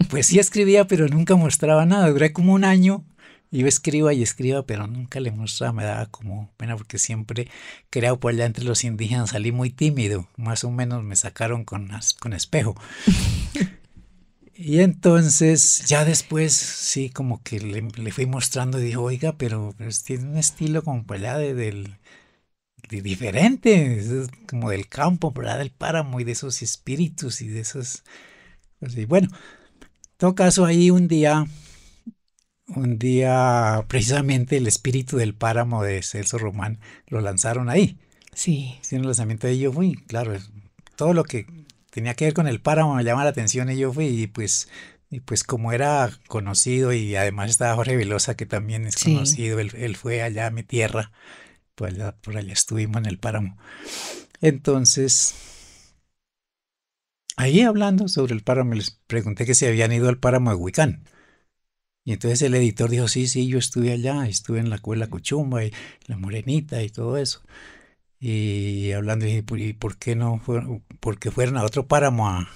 Pues 0.08 0.26
sí 0.26 0.40
escribía, 0.40 0.86
pero 0.86 1.06
nunca 1.06 1.36
mostraba 1.36 1.86
nada. 1.86 2.10
Duré 2.10 2.32
como 2.32 2.52
un 2.52 2.64
año. 2.64 3.04
Yo 3.52 3.66
escriba 3.66 4.14
y 4.14 4.22
escriba, 4.22 4.62
pero 4.62 4.86
nunca 4.86 5.18
le 5.18 5.32
mostraba, 5.32 5.72
me 5.72 5.84
daba 5.84 6.06
como 6.06 6.48
pena 6.56 6.76
porque 6.76 6.98
siempre, 6.98 7.48
creo, 7.90 8.20
por 8.20 8.32
allá 8.32 8.46
entre 8.46 8.64
los 8.64 8.84
indígenas 8.84 9.30
salí 9.30 9.50
muy 9.50 9.70
tímido, 9.70 10.28
más 10.36 10.62
o 10.62 10.70
menos 10.70 11.02
me 11.02 11.16
sacaron 11.16 11.64
con, 11.64 11.90
con 12.20 12.32
espejo. 12.32 12.76
Y 14.62 14.80
entonces, 14.80 15.86
ya 15.86 16.04
después, 16.04 16.52
sí, 16.52 17.08
como 17.08 17.42
que 17.42 17.60
le, 17.60 18.12
fui 18.12 18.26
mostrando 18.26 18.78
y 18.78 18.84
dijo, 18.84 19.02
oiga, 19.02 19.38
pero, 19.38 19.74
tiene 20.04 20.24
un 20.24 20.36
estilo 20.36 20.82
como 20.82 21.02
allá 21.08 21.38
de, 21.38 21.54
del, 21.54 21.96
diferente, 22.90 24.04
como 24.46 24.68
del 24.68 24.86
campo, 24.86 25.32
¿verdad? 25.32 25.56
Del 25.60 25.70
páramo 25.70 26.20
y 26.20 26.24
de 26.24 26.32
esos 26.32 26.60
espíritus 26.60 27.40
y 27.40 27.48
de 27.48 27.60
esos... 27.60 28.04
Pues, 28.80 29.08
bueno, 29.08 29.28
en 29.32 29.88
todo 30.18 30.34
caso 30.34 30.66
ahí 30.66 30.90
un 30.90 31.08
día, 31.08 31.46
un 32.66 32.98
día 32.98 33.86
precisamente 33.88 34.58
el 34.58 34.66
espíritu 34.66 35.16
del 35.16 35.34
páramo 35.34 35.82
de 35.82 36.02
Celso 36.02 36.36
Román 36.36 36.80
lo 37.06 37.22
lanzaron 37.22 37.70
ahí. 37.70 37.98
Sí. 38.34 38.78
Hicieron 38.82 39.04
el 39.04 39.08
lanzamiento 39.08 39.46
de 39.46 39.58
yo 39.58 39.72
fui, 39.72 39.94
claro, 40.06 40.34
todo 40.96 41.14
lo 41.14 41.24
que 41.24 41.46
tenía 41.90 42.14
que 42.14 42.24
ver 42.24 42.34
con 42.34 42.48
el 42.48 42.60
páramo 42.60 42.94
me 42.94 43.04
llama 43.04 43.24
la 43.24 43.30
atención 43.30 43.70
y 43.70 43.76
yo 43.76 43.92
fui 43.92 44.06
y 44.06 44.26
pues 44.26 44.68
y 45.10 45.20
pues 45.20 45.42
como 45.42 45.72
era 45.72 46.10
conocido 46.28 46.92
y 46.92 47.16
además 47.16 47.50
estaba 47.50 47.74
Jorge 47.74 47.96
Velosa 47.96 48.36
que 48.36 48.46
también 48.46 48.86
es 48.86 48.96
conocido, 49.02 49.58
él, 49.58 49.72
él, 49.76 49.96
fue 49.96 50.22
allá 50.22 50.46
a 50.46 50.50
mi 50.50 50.62
tierra 50.62 51.10
por 51.74 51.88
allá, 51.88 52.16
por 52.20 52.36
allá 52.36 52.52
estuvimos 52.52 52.98
en 52.98 53.06
el 53.06 53.18
páramo. 53.18 53.56
Entonces, 54.40 55.34
ahí 57.36 57.62
hablando 57.62 58.06
sobre 58.08 58.34
el 58.34 58.42
páramo, 58.42 58.74
les 58.74 59.00
pregunté 59.06 59.46
que 59.46 59.54
si 59.54 59.66
habían 59.66 59.92
ido 59.92 60.08
al 60.08 60.18
páramo 60.18 60.50
de 60.50 60.56
Huicán. 60.56 61.04
Y 62.04 62.12
entonces 62.12 62.42
el 62.42 62.54
editor 62.54 62.90
dijo, 62.90 63.08
sí, 63.08 63.26
sí, 63.26 63.46
yo 63.48 63.58
estuve 63.58 63.92
allá, 63.92 64.26
estuve 64.26 64.58
en 64.60 64.70
la 64.70 64.78
Cuela 64.78 65.08
Cuchumba 65.08 65.64
y 65.64 65.72
la 66.06 66.16
Morenita 66.16 66.82
y 66.82 66.88
todo 66.88 67.16
eso. 67.16 67.42
Y 68.20 68.92
hablando, 68.92 69.26
y 69.26 69.42
por 69.72 69.96
qué 69.96 70.14
no 70.14 70.38
fueron? 70.38 70.84
Porque 71.00 71.30
fueron 71.30 71.56
a 71.56 71.64
otro 71.64 71.88
páramo 71.88 72.28
a, 72.28 72.48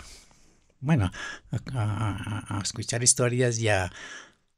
bueno, 0.81 1.11
a, 1.73 2.61
escuchar 2.63 3.03
historias 3.03 3.59
y 3.59 3.69
a, 3.69 3.91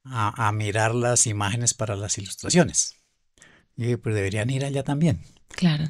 a, 0.04 0.52
mirar 0.52 0.94
las 0.94 1.28
imágenes 1.28 1.74
para 1.74 1.94
las 1.94 2.18
ilustraciones. 2.18 2.96
Y 3.76 3.84
dije, 3.84 3.98
pues 3.98 4.14
deberían 4.14 4.50
ir 4.50 4.64
allá 4.64 4.82
también. 4.82 5.20
Claro. 5.48 5.84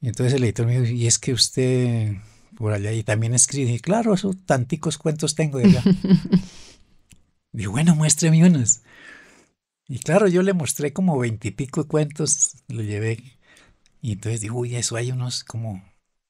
Y 0.00 0.08
entonces 0.08 0.34
el 0.34 0.44
editor 0.44 0.66
me 0.66 0.80
dijo, 0.80 0.94
y 0.94 1.06
es 1.06 1.18
que 1.18 1.34
usted 1.34 2.16
por 2.54 2.72
allá 2.72 2.92
y 2.92 3.02
también 3.02 3.34
escribe. 3.34 3.72
Y 3.72 3.80
claro, 3.80 4.14
esos 4.14 4.36
tanticos 4.46 4.98
cuentos 4.98 5.34
tengo 5.34 5.58
de 5.58 5.66
allá. 5.66 5.82
Dijo, 7.52 7.72
bueno, 7.72 7.94
muéstreme 7.94 8.44
unos. 8.46 8.80
Y 9.86 9.98
claro, 9.98 10.28
yo 10.28 10.42
le 10.42 10.54
mostré 10.54 10.92
como 10.92 11.18
veintipico 11.18 11.82
de 11.82 11.88
cuentos, 11.88 12.56
lo 12.68 12.82
llevé. 12.82 13.33
Y 14.04 14.12
entonces 14.12 14.42
dijo, 14.42 14.58
uy, 14.58 14.76
eso 14.76 14.96
hay 14.96 15.12
unos 15.12 15.44
como... 15.44 15.82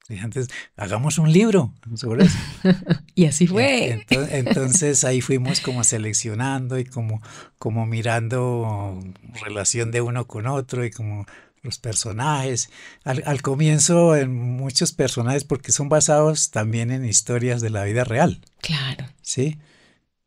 Dije, 0.08 0.22
antes, 0.22 0.46
hagamos 0.76 1.18
un 1.18 1.32
libro 1.32 1.74
sobre 1.96 2.26
eso. 2.26 2.38
y 3.16 3.24
así 3.24 3.48
fue. 3.48 3.90
Entonces, 3.90 4.32
entonces, 4.32 5.04
ahí 5.04 5.20
fuimos 5.20 5.60
como 5.60 5.82
seleccionando 5.82 6.78
y 6.78 6.84
como, 6.84 7.20
como 7.58 7.84
mirando 7.84 9.00
relación 9.44 9.90
de 9.90 10.02
uno 10.02 10.28
con 10.28 10.46
otro 10.46 10.84
y 10.84 10.92
como 10.92 11.26
los 11.62 11.78
personajes. 11.78 12.70
Al, 13.02 13.24
al, 13.26 13.42
comienzo 13.42 14.14
en 14.14 14.32
muchos 14.32 14.92
personajes 14.92 15.42
porque 15.42 15.72
son 15.72 15.88
basados 15.88 16.52
también 16.52 16.92
en 16.92 17.04
historias 17.04 17.60
de 17.60 17.70
la 17.70 17.82
vida 17.82 18.04
real. 18.04 18.40
Claro. 18.60 19.06
Sí, 19.20 19.58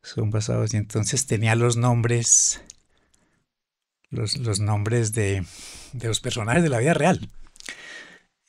son 0.02 0.32
basados 0.32 0.74
y 0.74 0.78
entonces 0.78 1.28
tenía 1.28 1.56
los 1.56 1.78
nombres, 1.78 2.60
los, 4.10 4.38
los 4.38 4.60
nombres 4.60 5.14
de, 5.14 5.44
de, 5.94 6.08
los 6.08 6.20
personajes 6.20 6.64
de 6.64 6.70
la 6.70 6.80
vida 6.80 6.94
real. 6.94 7.30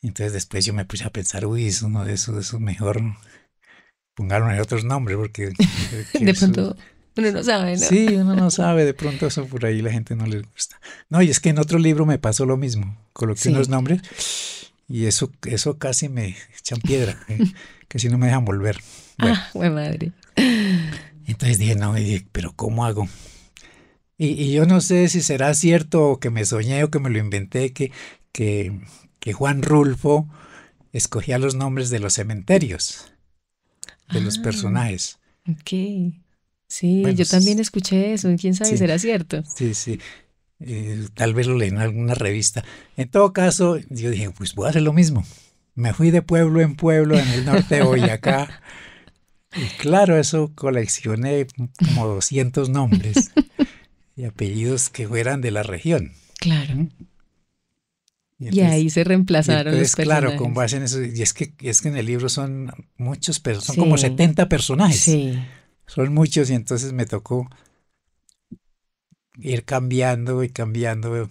Entonces 0.01 0.33
después 0.33 0.65
yo 0.65 0.73
me 0.73 0.85
puse 0.85 1.03
a 1.03 1.09
pensar, 1.09 1.45
uy, 1.45 1.67
es 1.67 1.81
uno 1.81 2.05
de 2.05 2.13
esos, 2.13 2.37
eso 2.37 2.59
mejor 2.59 3.01
pongáronle 4.15 4.61
otros 4.61 4.83
nombres 4.83 5.17
porque... 5.17 5.51
de 6.19 6.33
pronto... 6.33 6.75
Uno 7.17 7.31
no 7.31 7.43
sabe, 7.43 7.73
¿no? 7.73 7.79
Sí, 7.79 8.07
uno 8.15 8.35
no 8.35 8.49
sabe, 8.49 8.85
de 8.85 8.93
pronto 8.93 9.27
eso 9.27 9.45
por 9.45 9.65
ahí 9.65 9.81
la 9.81 9.91
gente 9.91 10.15
no 10.15 10.25
les 10.25 10.43
gusta. 10.43 10.79
No, 11.09 11.21
y 11.21 11.29
es 11.29 11.41
que 11.41 11.49
en 11.49 11.59
otro 11.59 11.77
libro 11.77 12.05
me 12.05 12.17
pasó 12.17 12.45
lo 12.45 12.55
mismo. 12.55 12.97
Coloqué 13.11 13.41
sí. 13.41 13.49
unos 13.49 13.67
nombres 13.67 14.01
y 14.87 15.05
eso, 15.05 15.31
eso 15.45 15.77
casi 15.77 16.07
me 16.07 16.37
echan 16.57 16.79
piedra, 16.79 17.19
¿eh? 17.27 17.39
que 17.89 17.99
si 17.99 18.07
no 18.07 18.17
me 18.17 18.27
dejan 18.27 18.45
volver. 18.45 18.77
Bueno. 19.17 19.35
Ah, 19.37 19.49
buen 19.53 19.73
madre. 19.73 20.13
Entonces 21.27 21.57
dije, 21.57 21.75
no, 21.75 21.93
dije, 21.93 22.25
pero 22.31 22.53
¿cómo 22.55 22.85
hago? 22.85 23.07
Y, 24.21 24.31
y, 24.31 24.51
yo 24.51 24.65
no 24.65 24.81
sé 24.81 25.07
si 25.07 25.21
será 25.21 25.53
cierto 25.53 26.09
o 26.09 26.19
que 26.19 26.29
me 26.29 26.43
soñé 26.43 26.83
o 26.83 26.91
que 26.91 26.99
me 26.99 27.09
lo 27.09 27.19
inventé, 27.19 27.71
que, 27.71 27.93
que, 28.33 28.77
que 29.21 29.31
Juan 29.31 29.63
Rulfo 29.63 30.27
escogía 30.91 31.39
los 31.39 31.55
nombres 31.55 31.89
de 31.89 31.99
los 31.99 32.15
cementerios, 32.15 33.13
de 34.11 34.19
ah, 34.19 34.21
los 34.21 34.37
personajes. 34.37 35.19
Ok. 35.49 36.13
Sí, 36.67 37.01
bueno, 37.01 37.17
yo 37.17 37.25
también 37.25 37.59
escuché 37.59 38.13
eso, 38.13 38.29
quién 38.37 38.53
sabe, 38.55 38.71
sí, 38.71 38.77
será 38.77 38.99
cierto. 38.99 39.41
Sí, 39.55 39.73
sí. 39.73 39.99
Eh, 40.59 41.07
tal 41.13 41.33
vez 41.33 41.47
lo 41.47 41.55
leí 41.55 41.69
en 41.69 41.77
alguna 41.77 42.13
revista. 42.13 42.65
En 42.97 43.09
todo 43.09 43.31
caso, 43.31 43.77
yo 43.89 44.11
dije, 44.11 44.31
pues 44.31 44.53
voy 44.53 44.67
a 44.67 44.71
hacer 44.71 44.81
lo 44.81 44.91
mismo. 44.91 45.25
Me 45.75 45.93
fui 45.93 46.11
de 46.11 46.21
pueblo 46.21 46.59
en 46.59 46.75
pueblo 46.75 47.17
en 47.17 47.27
el 47.29 47.45
norte 47.45 47.75
de 47.75 47.83
Boyacá. 47.83 48.61
y 49.55 49.65
claro, 49.77 50.17
eso 50.17 50.51
coleccioné 50.55 51.47
como 51.77 52.05
200 52.07 52.67
nombres 52.69 53.31
y 54.19 54.25
apellidos 54.25 54.89
que 54.89 55.07
fueran 55.07 55.41
de 55.41 55.51
la 55.51 55.63
región. 55.63 56.11
Claro. 56.39 56.73
Y, 58.37 58.47
entonces, 58.47 58.55
y 58.55 58.61
ahí 58.61 58.89
se 58.89 59.03
reemplazaron 59.03 59.73
entonces, 59.73 59.89
los 59.89 59.95
personajes. 59.95 60.29
Claro, 60.29 60.43
con 60.43 60.53
base 60.53 60.77
en 60.77 60.83
eso. 60.83 61.03
Y 61.03 61.21
es 61.21 61.33
que, 61.33 61.53
es 61.59 61.81
que 61.81 61.89
en 61.89 61.97
el 61.97 62.05
libro 62.05 62.29
son 62.29 62.71
muchos, 62.97 63.39
pero 63.39 63.59
son 63.59 63.75
sí. 63.75 63.81
como 63.81 63.97
70 63.97 64.47
personajes. 64.47 64.99
Sí 64.99 65.37
son 65.89 66.13
muchos 66.13 66.49
y 66.49 66.53
entonces 66.53 66.93
me 66.93 67.05
tocó 67.05 67.49
ir 69.39 69.65
cambiando 69.65 70.43
y 70.43 70.49
cambiando 70.49 71.29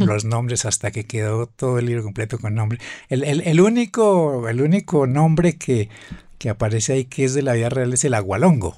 los 0.00 0.24
nombres 0.24 0.66
hasta 0.66 0.90
que 0.90 1.04
quedó 1.04 1.46
todo 1.46 1.78
el 1.78 1.86
libro 1.86 2.02
completo 2.02 2.38
con 2.38 2.54
nombre. 2.54 2.78
El, 3.08 3.24
el, 3.24 3.40
el 3.40 3.60
único, 3.60 4.48
el 4.48 4.60
único 4.60 5.06
nombre 5.06 5.56
que, 5.56 5.88
que, 6.38 6.50
aparece 6.50 6.92
ahí 6.92 7.04
que 7.06 7.24
es 7.24 7.34
de 7.34 7.42
la 7.42 7.54
vida 7.54 7.70
real 7.70 7.92
es 7.92 8.04
el 8.04 8.14
agualongo. 8.14 8.76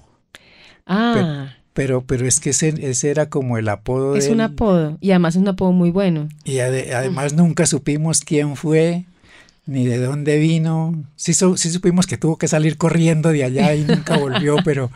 Ah. 0.86 1.12
Pero, 1.14 1.61
pero, 1.72 2.04
pero 2.04 2.26
es 2.26 2.40
que 2.40 2.50
ese, 2.50 2.74
ese, 2.78 3.10
era 3.10 3.28
como 3.28 3.58
el 3.58 3.68
apodo. 3.68 4.16
Es 4.16 4.28
un 4.28 4.40
apodo 4.40 4.98
y 5.00 5.10
además 5.10 5.36
es 5.36 5.42
un 5.42 5.48
apodo 5.48 5.72
muy 5.72 5.90
bueno. 5.90 6.28
Y 6.44 6.58
ade, 6.58 6.94
además 6.94 7.32
nunca 7.32 7.66
supimos 7.66 8.20
quién 8.20 8.56
fue 8.56 9.06
ni 9.66 9.86
de 9.86 9.98
dónde 9.98 10.38
vino. 10.38 11.04
Sí, 11.16 11.34
sí, 11.34 11.70
supimos 11.70 12.06
que 12.06 12.18
tuvo 12.18 12.36
que 12.36 12.48
salir 12.48 12.76
corriendo 12.76 13.30
de 13.30 13.44
allá 13.44 13.74
y 13.74 13.84
nunca 13.84 14.18
volvió, 14.18 14.56
pero, 14.64 14.90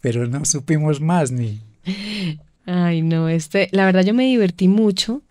pero 0.00 0.26
no 0.26 0.44
supimos 0.44 1.00
más 1.00 1.30
ni. 1.30 1.60
Ay, 2.66 3.02
no, 3.02 3.28
este, 3.28 3.68
la 3.72 3.84
verdad 3.84 4.04
yo 4.04 4.14
me 4.14 4.24
divertí 4.24 4.68
mucho 4.68 5.22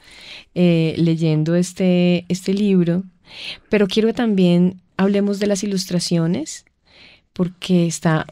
eh, 0.55 0.93
leyendo 0.97 1.55
este, 1.55 2.25
este 2.27 2.53
libro, 2.53 3.03
pero 3.69 3.87
quiero 3.87 4.07
que 4.07 4.13
también 4.13 4.81
hablemos 4.97 5.39
de 5.39 5.47
las 5.47 5.63
ilustraciones, 5.63 6.65
porque 7.33 7.87
está 7.87 8.25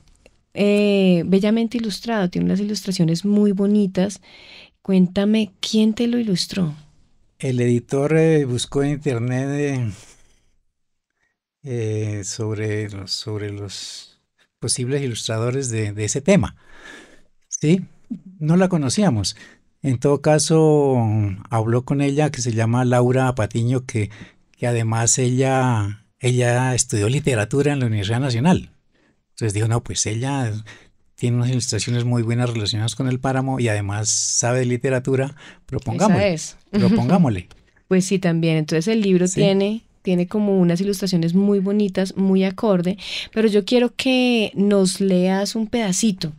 eh, 0.59 1.21
bellamente 1.27 1.77
ilustrado, 1.77 2.31
tiene 2.31 2.45
unas 2.45 2.59
ilustraciones 2.59 3.25
muy 3.25 3.51
bonitas. 3.51 4.21
Cuéntame, 4.81 5.51
¿quién 5.59 5.93
te 5.93 6.07
lo 6.07 6.17
ilustró? 6.17 6.73
El 7.37 7.59
editor 7.59 8.17
eh, 8.17 8.43
buscó 8.45 8.81
en 8.81 8.89
internet 8.93 9.93
eh, 11.61 12.23
sobre, 12.23 12.89
los, 12.89 13.11
sobre 13.11 13.51
los 13.51 14.19
posibles 14.57 15.03
ilustradores 15.03 15.69
de, 15.69 15.93
ese 16.03 16.21
tema. 16.21 16.55
Sí, 17.49 17.85
no 18.39 18.57
la 18.57 18.67
conocíamos. 18.67 19.35
En 19.83 19.99
todo 19.99 20.23
caso, 20.23 20.97
habló 21.51 21.85
con 21.85 22.01
ella 22.01 22.31
que 22.31 22.41
se 22.41 22.53
llama 22.53 22.83
Laura 22.83 23.35
Patiño, 23.35 23.85
que, 23.85 24.09
que 24.57 24.65
además 24.65 25.19
ella, 25.19 26.03
ella 26.19 26.73
estudió 26.73 27.09
literatura 27.09 27.73
en 27.73 27.81
la 27.81 27.85
Universidad 27.85 28.21
Nacional. 28.21 28.71
Entonces 29.37 29.53
dijo, 29.53 29.67
no, 29.67 29.83
pues 29.83 30.03
ella 30.07 30.51
tiene 31.13 31.37
unas 31.37 31.51
ilustraciones 31.51 32.05
muy 32.05 32.23
buenas 32.23 32.49
relacionadas 32.49 32.95
con 32.95 33.07
el 33.07 33.19
páramo 33.19 33.59
y 33.59 33.67
además 33.67 34.09
sabe 34.09 34.59
de 34.59 34.65
literatura, 34.65 35.35
propongámosle. 35.67 36.33
Es. 36.33 36.57
Propongámosle. 36.71 37.47
Pues 37.87 38.05
sí, 38.05 38.17
también. 38.17 38.57
Entonces 38.57 38.87
el 38.87 39.01
libro 39.01 39.27
sí. 39.27 39.35
tiene 39.35 39.83
tiene 40.01 40.27
como 40.27 40.57
unas 40.57 40.79
ilustraciones 40.81 41.33
muy 41.33 41.59
bonitas, 41.59 42.15
muy 42.15 42.45
acorde, 42.45 42.97
pero 43.33 43.47
yo 43.47 43.65
quiero 43.65 43.93
que 43.93 44.53
nos 44.55 45.01
leas 45.01 45.53
un 45.53 45.67
pedacito. 45.67 46.31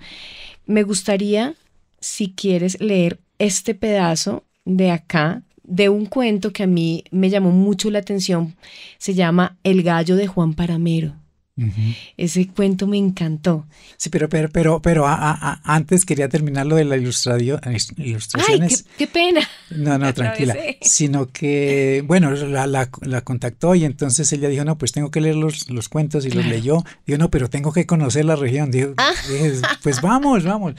Me 0.64 0.84
gustaría, 0.84 1.54
si 2.00 2.32
quieres, 2.32 2.80
leer 2.80 3.20
este 3.38 3.74
pedazo 3.74 4.44
de 4.64 4.90
acá, 4.90 5.42
de 5.62 5.90
un 5.90 6.06
cuento 6.06 6.50
que 6.50 6.62
a 6.62 6.66
mí 6.66 7.04
me 7.10 7.28
llamó 7.28 7.50
mucho 7.50 7.90
la 7.90 7.98
atención. 7.98 8.56
Se 8.96 9.12
llama 9.12 9.58
El 9.62 9.82
gallo 9.82 10.16
de 10.16 10.26
Juan 10.26 10.54
Paramero. 10.54 11.14
Uh 11.58 11.62
-huh. 11.62 11.96
Ese 12.16 12.46
cuento 12.46 12.86
me 12.86 12.96
encantó. 12.98 13.66
Sí, 13.96 14.10
pero, 14.10 14.28
pero, 14.28 14.48
pero, 14.48 14.80
pero 14.80 15.08
a, 15.08 15.14
a, 15.14 15.60
antes 15.64 16.04
quería 16.04 16.28
terminar 16.28 16.66
lo 16.66 16.76
de 16.76 16.84
la 16.84 16.96
ilustración, 16.96 17.60
ilustraciones. 17.96 18.84
Ay, 18.86 18.92
qué, 18.96 19.06
qué, 19.06 19.12
pena. 19.12 19.40
No, 19.70 19.98
no, 19.98 20.14
tranquila. 20.14 20.56
Sino 20.80 21.26
que, 21.26 22.04
bueno, 22.06 22.30
la, 22.30 22.68
la, 22.68 22.88
la, 23.02 23.20
contactó 23.22 23.74
y 23.74 23.84
entonces 23.84 24.32
ella 24.32 24.48
dijo, 24.48 24.64
no, 24.64 24.78
pues 24.78 24.92
tengo 24.92 25.10
que 25.10 25.20
leer 25.20 25.34
los, 25.34 25.68
los 25.68 25.88
cuentos 25.88 26.24
y 26.24 26.30
claro. 26.30 26.46
los 26.48 26.56
leyó. 26.56 26.84
Dijo, 27.06 27.18
no, 27.18 27.28
pero 27.28 27.50
tengo 27.50 27.72
que 27.72 27.86
conocer 27.86 28.24
la 28.24 28.36
región. 28.36 28.70
Dijo, 28.70 28.94
ah. 28.96 29.10
dije, 29.28 29.54
pues 29.82 30.00
vamos, 30.00 30.44
vamos. 30.44 30.74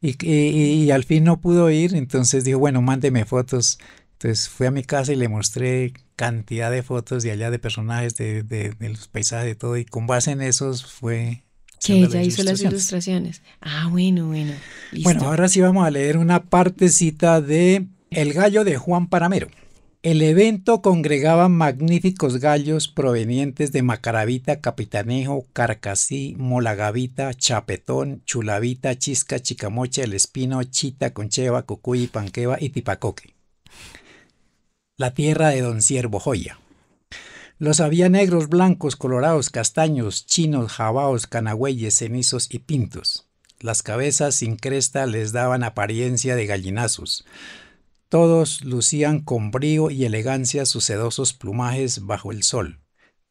Y, 0.00 0.16
y, 0.26 0.84
y, 0.84 0.90
al 0.90 1.04
fin 1.04 1.22
no 1.22 1.40
pudo 1.40 1.70
ir, 1.70 1.94
entonces 1.94 2.42
dijo, 2.42 2.58
bueno, 2.58 2.82
mándeme 2.82 3.24
fotos. 3.24 3.78
Entonces 4.22 4.48
fui 4.48 4.68
a 4.68 4.70
mi 4.70 4.84
casa 4.84 5.12
y 5.12 5.16
le 5.16 5.26
mostré 5.26 5.94
cantidad 6.14 6.70
de 6.70 6.84
fotos 6.84 7.24
de 7.24 7.32
allá 7.32 7.50
de 7.50 7.58
personajes, 7.58 8.14
de, 8.14 8.44
de, 8.44 8.70
de 8.70 8.88
los 8.88 9.08
paisajes, 9.08 9.46
de 9.46 9.56
todo, 9.56 9.76
y 9.76 9.84
con 9.84 10.06
base 10.06 10.30
en 10.30 10.42
esos 10.42 10.86
fue... 10.86 11.42
Que 11.84 11.94
ella 11.94 12.22
hizo 12.22 12.44
las 12.44 12.60
ilustraciones. 12.60 13.42
Ah, 13.60 13.88
bueno, 13.90 14.28
bueno. 14.28 14.52
Listo. 14.92 15.02
Bueno, 15.02 15.26
ahora 15.26 15.48
sí 15.48 15.60
vamos 15.60 15.84
a 15.84 15.90
leer 15.90 16.18
una 16.18 16.44
partecita 16.44 17.40
de 17.40 17.88
El 18.10 18.32
gallo 18.32 18.62
de 18.62 18.76
Juan 18.76 19.08
Paramero. 19.08 19.48
El 20.04 20.22
evento 20.22 20.82
congregaba 20.82 21.48
magníficos 21.48 22.38
gallos 22.38 22.86
provenientes 22.86 23.72
de 23.72 23.82
Macaravita, 23.82 24.60
Capitanejo, 24.60 25.48
Carcasí, 25.52 26.36
Molagavita, 26.38 27.34
Chapetón, 27.34 28.22
Chulavita, 28.24 28.96
Chisca, 28.96 29.40
Chicamocha, 29.40 30.04
El 30.04 30.14
Espino, 30.14 30.62
Chita, 30.62 31.12
Concheva, 31.12 31.64
Cucuy, 31.64 32.06
Panqueva 32.06 32.58
y 32.60 32.68
Tipacoque 32.68 33.34
la 34.96 35.14
tierra 35.14 35.48
de 35.48 35.62
don 35.62 35.80
Ciervo 35.80 36.20
Joya. 36.20 36.58
Los 37.58 37.80
había 37.80 38.08
negros, 38.08 38.48
blancos, 38.48 38.96
colorados, 38.96 39.48
castaños, 39.48 40.26
chinos, 40.26 40.72
jabaos, 40.72 41.26
canagüeyes, 41.26 41.96
cenizos 41.96 42.52
y 42.52 42.58
pintos. 42.58 43.28
Las 43.60 43.82
cabezas 43.82 44.34
sin 44.34 44.56
cresta 44.56 45.06
les 45.06 45.32
daban 45.32 45.62
apariencia 45.62 46.34
de 46.34 46.46
gallinazos. 46.46 47.24
Todos 48.08 48.64
lucían 48.64 49.20
con 49.20 49.50
brío 49.50 49.90
y 49.90 50.04
elegancia 50.04 50.66
sus 50.66 50.84
sedosos 50.84 51.32
plumajes 51.32 52.04
bajo 52.04 52.32
el 52.32 52.42
sol. 52.42 52.80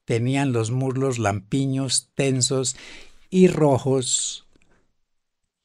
Tenían 0.06 0.54
los 0.54 0.72
muslos 0.72 1.20
lampiños, 1.20 2.10
tensos 2.16 2.76
y 3.30 3.48
rojos, 3.48 4.48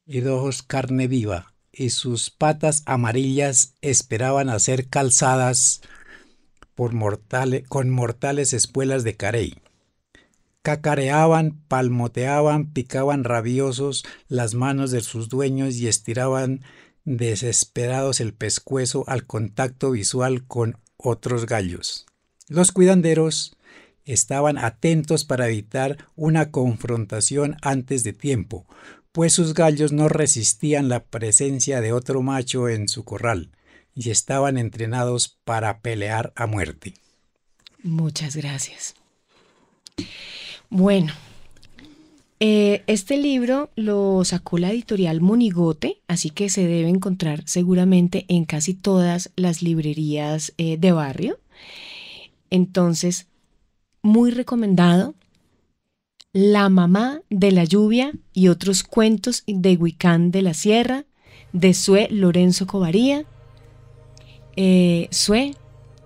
y 0.04 0.20
de 0.20 0.30
ojos 0.30 0.62
carne 0.62 1.08
viva, 1.08 1.54
y 1.76 1.90
sus 1.90 2.30
patas 2.30 2.82
amarillas 2.86 3.74
esperaban 3.82 4.48
a 4.48 4.58
ser 4.58 4.88
calzadas 4.88 5.82
por 6.74 6.92
con 7.68 7.90
mortales 7.90 8.52
espuelas 8.52 9.04
de 9.04 9.16
carey. 9.16 9.54
Cacareaban, 10.62 11.62
palmoteaban, 11.68 12.72
picaban 12.72 13.24
rabiosos 13.24 14.04
las 14.28 14.54
manos 14.54 14.90
de 14.90 15.00
sus 15.00 15.28
dueños 15.28 15.76
y 15.76 15.86
estiraban 15.86 16.62
desesperados 17.04 18.20
el 18.20 18.34
pescuezo 18.34 19.04
al 19.06 19.26
contacto 19.26 19.92
visual 19.92 20.44
con 20.46 20.78
otros 20.96 21.46
gallos. 21.46 22.06
Los 22.48 22.72
cuidanderos 22.72 23.56
estaban 24.04 24.58
atentos 24.58 25.24
para 25.24 25.46
evitar 25.46 25.98
una 26.14 26.50
confrontación 26.50 27.56
antes 27.62 28.02
de 28.02 28.12
tiempo, 28.12 28.66
pues 29.16 29.32
sus 29.32 29.54
gallos 29.54 29.92
no 29.92 30.10
resistían 30.10 30.90
la 30.90 31.02
presencia 31.02 31.80
de 31.80 31.94
otro 31.94 32.20
macho 32.20 32.68
en 32.68 32.86
su 32.86 33.02
corral 33.06 33.50
y 33.94 34.10
estaban 34.10 34.58
entrenados 34.58 35.38
para 35.42 35.80
pelear 35.80 36.34
a 36.36 36.46
muerte. 36.46 36.92
Muchas 37.82 38.36
gracias. 38.36 38.94
Bueno, 40.68 41.14
eh, 42.40 42.82
este 42.86 43.16
libro 43.16 43.70
lo 43.74 44.22
sacó 44.26 44.58
la 44.58 44.70
editorial 44.70 45.22
Monigote, 45.22 46.02
así 46.08 46.28
que 46.28 46.50
se 46.50 46.66
debe 46.66 46.90
encontrar 46.90 47.42
seguramente 47.46 48.26
en 48.28 48.44
casi 48.44 48.74
todas 48.74 49.30
las 49.34 49.62
librerías 49.62 50.52
eh, 50.58 50.76
de 50.76 50.92
barrio. 50.92 51.38
Entonces, 52.50 53.28
muy 54.02 54.30
recomendado. 54.30 55.14
La 56.38 56.68
mamá 56.68 57.22
de 57.30 57.50
la 57.50 57.64
lluvia 57.64 58.12
y 58.34 58.48
otros 58.48 58.82
cuentos 58.82 59.42
de 59.46 59.78
Huicán 59.78 60.30
de 60.30 60.42
la 60.42 60.52
Sierra, 60.52 61.06
de 61.54 61.72
Sue 61.72 62.08
Lorenzo 62.10 62.66
Covaría. 62.66 63.24
Eh, 64.54 65.08
Sue, 65.10 65.54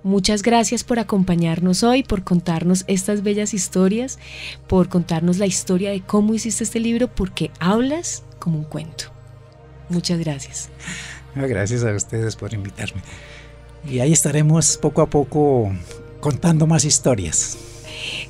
muchas 0.05 0.45
gracias 0.45 0.85
por 0.85 1.01
acompañarnos 1.01 1.83
hoy, 1.83 2.05
por 2.05 2.23
contarnos 2.23 2.85
estas 2.87 3.25
bellas 3.25 3.55
historias, 3.55 4.21
por 4.69 4.89
contarnos 4.89 5.39
la 5.39 5.47
historia 5.47 5.91
de 5.91 6.01
cómo 6.01 6.33
hiciste 6.33 6.63
este 6.63 6.79
libro, 6.79 7.13
porque 7.13 7.51
hablas 7.59 8.23
como 8.39 8.59
un 8.59 8.65
cuento. 8.67 9.07
Muchas 9.89 10.21
gracias. 10.21 10.69
Gracias 11.35 11.83
a 11.83 11.93
ustedes 11.93 12.37
por 12.37 12.55
invitarme. 12.55 13.03
Y 13.85 13.99
ahí 13.99 14.13
estaremos 14.13 14.77
poco 14.77 15.03
a 15.03 15.11
poco 15.11 15.73
contando 16.21 16.69
más 16.69 16.85
historias. 16.85 17.59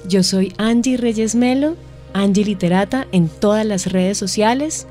Yo 0.09 0.23
soy 0.23 0.55
Angie 0.57 0.97
Reyes 0.97 1.35
Melo 1.35 1.77
Angie 2.13 2.45
Literata 2.45 3.07
en 3.13 3.29
todas 3.29 3.67
las 3.67 3.87
redes 3.87 4.19
sociales 4.19 4.87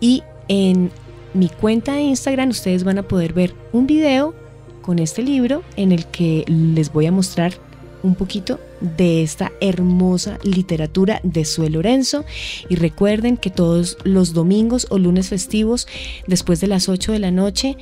y 0.00 0.22
en 0.48 0.90
mi 1.32 1.48
cuenta 1.48 1.94
de 1.94 2.02
Instagram 2.02 2.50
ustedes 2.50 2.84
van 2.84 2.98
a 2.98 3.02
poder 3.02 3.32
ver 3.32 3.54
un 3.72 3.86
video 3.86 4.34
con 4.82 4.98
este 4.98 5.22
libro 5.22 5.62
en 5.76 5.92
el 5.92 6.06
que 6.06 6.44
les 6.46 6.92
voy 6.92 7.06
a 7.06 7.12
mostrar 7.12 7.54
un 8.02 8.14
poquito 8.14 8.60
de 8.80 9.22
esta 9.22 9.50
hermosa 9.62 10.38
literatura 10.44 11.20
de 11.22 11.46
Sue 11.46 11.70
Lorenzo. 11.70 12.24
Y 12.68 12.76
recuerden 12.76 13.38
que 13.38 13.48
todos 13.48 13.96
los 14.04 14.34
domingos 14.34 14.86
o 14.90 14.98
lunes 14.98 15.30
festivos 15.30 15.88
después 16.26 16.60
de 16.60 16.66
las 16.66 16.90
8 16.90 17.12
de 17.12 17.18
la 17.18 17.30
noche 17.30 17.78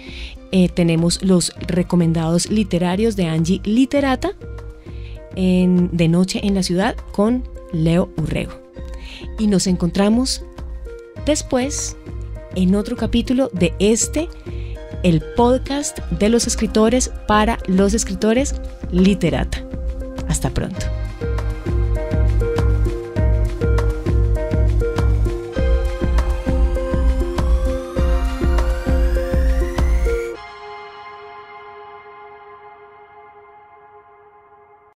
eh, 0.52 0.68
tenemos 0.68 1.22
los 1.24 1.52
recomendados 1.66 2.50
literarios 2.50 3.16
de 3.16 3.26
Angie 3.26 3.60
Literata 3.64 4.32
de 5.34 6.08
noche 6.08 6.40
en 6.46 6.54
la 6.54 6.62
ciudad 6.62 6.94
con 7.12 7.42
Leo 7.72 8.10
Urrego 8.18 8.61
y 9.38 9.46
nos 9.46 9.66
encontramos 9.66 10.44
después 11.26 11.96
en 12.54 12.74
otro 12.74 12.96
capítulo 12.96 13.48
de 13.52 13.74
este, 13.78 14.28
el 15.02 15.22
podcast 15.36 15.98
de 16.10 16.28
los 16.28 16.46
escritores 16.46 17.10
para 17.26 17.58
los 17.66 17.94
escritores 17.94 18.54
literata. 18.90 19.64
Hasta 20.28 20.50
pronto. 20.50 20.86